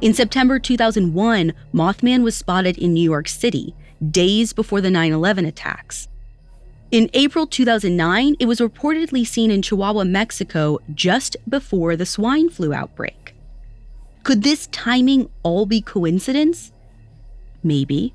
In 0.00 0.14
September 0.14 0.58
2001, 0.58 1.52
Mothman 1.72 2.22
was 2.22 2.36
spotted 2.36 2.78
in 2.78 2.92
New 2.92 3.02
York 3.02 3.28
City, 3.28 3.74
days 4.10 4.52
before 4.52 4.80
the 4.80 4.90
9 4.90 5.12
11 5.12 5.46
attacks. 5.46 6.08
In 6.92 7.10
April 7.14 7.46
2009, 7.48 8.36
it 8.38 8.46
was 8.46 8.60
reportedly 8.60 9.26
seen 9.26 9.50
in 9.50 9.62
Chihuahua, 9.62 10.04
Mexico, 10.04 10.78
just 10.94 11.36
before 11.48 11.96
the 11.96 12.06
swine 12.06 12.48
flu 12.50 12.72
outbreak. 12.72 13.34
Could 14.22 14.44
this 14.44 14.68
timing 14.68 15.28
all 15.42 15.66
be 15.66 15.80
coincidence? 15.80 16.70
Maybe. 17.66 18.14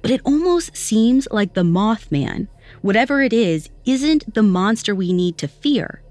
But 0.00 0.12
it 0.12 0.20
almost 0.24 0.76
seems 0.76 1.26
like 1.30 1.54
the 1.54 1.64
Mothman, 1.64 2.46
whatever 2.80 3.20
it 3.20 3.32
is, 3.32 3.68
isn't 3.84 4.32
the 4.32 4.42
monster 4.42 4.94
we 4.94 5.12
need 5.12 5.36
to 5.38 5.48
fear. 5.48 6.02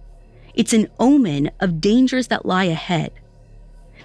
It's 0.54 0.74
an 0.74 0.90
omen 1.00 1.52
of 1.62 1.80
dangers 1.80 2.28
that 2.28 2.46
lie 2.46 2.66
ahead. 2.66 3.14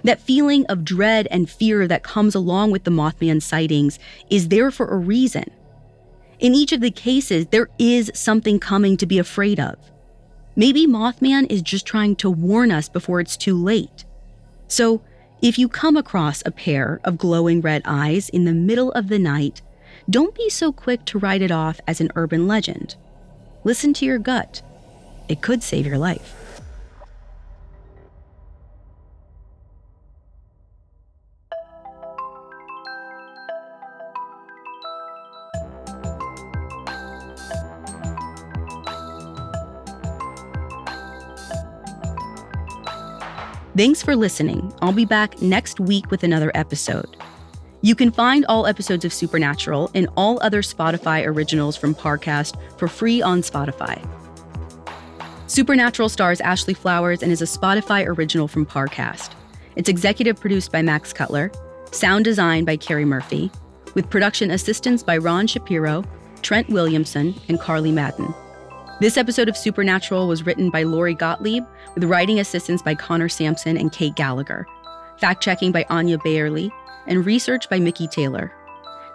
That 0.03 0.21
feeling 0.21 0.65
of 0.67 0.85
dread 0.85 1.27
and 1.29 1.49
fear 1.49 1.87
that 1.87 2.03
comes 2.03 2.35
along 2.35 2.71
with 2.71 2.85
the 2.85 2.91
Mothman 2.91 3.41
sightings 3.41 3.99
is 4.29 4.47
there 4.47 4.71
for 4.71 4.87
a 4.87 4.97
reason. 4.97 5.49
In 6.39 6.55
each 6.55 6.71
of 6.71 6.81
the 6.81 6.91
cases, 6.91 7.47
there 7.47 7.69
is 7.77 8.11
something 8.13 8.59
coming 8.59 8.97
to 8.97 9.05
be 9.05 9.17
afraid 9.17 9.59
of. 9.59 9.77
Maybe 10.55 10.85
Mothman 10.85 11.51
is 11.51 11.61
just 11.61 11.85
trying 11.85 12.15
to 12.17 12.29
warn 12.29 12.71
us 12.71 12.87
before 12.87 13.19
it's 13.19 13.37
too 13.37 13.61
late. 13.61 14.05
So, 14.67 15.01
if 15.43 15.59
you 15.59 15.67
come 15.67 15.97
across 15.97 16.41
a 16.45 16.51
pair 16.51 17.01
of 17.03 17.17
glowing 17.17 17.59
red 17.59 17.81
eyes 17.83 18.29
in 18.29 18.45
the 18.45 18.53
middle 18.53 18.93
of 18.93 19.09
the 19.09 19.19
night, 19.19 19.61
don't 20.09 20.33
be 20.33 20.49
so 20.49 20.71
quick 20.71 21.03
to 21.03 21.19
write 21.19 21.41
it 21.41 21.51
off 21.51 21.81
as 21.85 21.99
an 21.99 22.09
urban 22.15 22.47
legend. 22.47 22.95
Listen 23.65 23.93
to 23.95 24.05
your 24.05 24.17
gut. 24.17 24.61
It 25.27 25.41
could 25.41 25.61
save 25.61 25.85
your 25.85 25.97
life. 25.97 26.33
Thanks 43.75 44.03
for 44.03 44.15
listening. 44.15 44.71
I'll 44.83 44.93
be 44.93 45.05
back 45.05 45.41
next 45.41 45.79
week 45.79 46.11
with 46.11 46.23
another 46.23 46.51
episode. 46.53 47.17
You 47.81 47.95
can 47.95 48.11
find 48.11 48.45
all 48.45 48.67
episodes 48.67 49.03
of 49.03 49.11
Supernatural 49.11 49.89
and 49.95 50.07
all 50.15 50.37
other 50.43 50.61
Spotify 50.61 51.25
originals 51.25 51.75
from 51.75 51.95
Parcast 51.95 52.55
for 52.77 52.87
free 52.87 53.21
on 53.23 53.41
Spotify. 53.41 53.99
Supernatural 55.47 56.09
stars 56.09 56.39
Ashley 56.41 56.75
Flowers 56.75 57.23
and 57.23 57.31
is 57.31 57.41
a 57.41 57.45
Spotify 57.45 58.05
original 58.07 58.47
from 58.47 58.63
Parcast. 58.65 59.31
It's 59.75 59.89
executive 59.89 60.39
produced 60.39 60.71
by 60.71 60.83
Max 60.83 61.11
Cutler, 61.11 61.51
sound 61.91 62.25
design 62.25 62.65
by 62.65 62.77
Carrie 62.77 63.05
Murphy, 63.05 63.51
with 63.95 64.09
production 64.09 64.51
assistance 64.51 65.01
by 65.01 65.17
Ron 65.17 65.47
Shapiro, 65.47 66.03
Trent 66.43 66.69
Williamson, 66.69 67.33
and 67.47 67.59
Carly 67.59 67.91
Madden. 67.91 68.35
This 68.99 69.17
episode 69.17 69.49
of 69.49 69.57
Supernatural 69.57 70.27
was 70.27 70.45
written 70.45 70.69
by 70.69 70.83
Lori 70.83 71.15
Gottlieb, 71.15 71.65
with 71.95 72.03
writing 72.03 72.39
assistance 72.39 72.81
by 72.81 72.93
Connor 72.93 73.27
Sampson 73.27 73.75
and 73.75 73.91
Kate 73.91 74.15
Gallagher, 74.15 74.67
fact 75.17 75.41
checking 75.41 75.71
by 75.71 75.83
Anya 75.89 76.19
Bayerly, 76.19 76.71
and 77.07 77.25
research 77.25 77.67
by 77.69 77.79
Mickey 77.79 78.07
Taylor. 78.07 78.53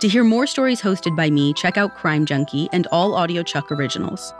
To 0.00 0.08
hear 0.08 0.24
more 0.24 0.48
stories 0.48 0.82
hosted 0.82 1.16
by 1.16 1.30
me, 1.30 1.54
check 1.54 1.78
out 1.78 1.94
Crime 1.96 2.26
Junkie 2.26 2.68
and 2.72 2.88
all 2.88 3.14
Audio 3.14 3.44
Chuck 3.44 3.70
originals. 3.70 4.32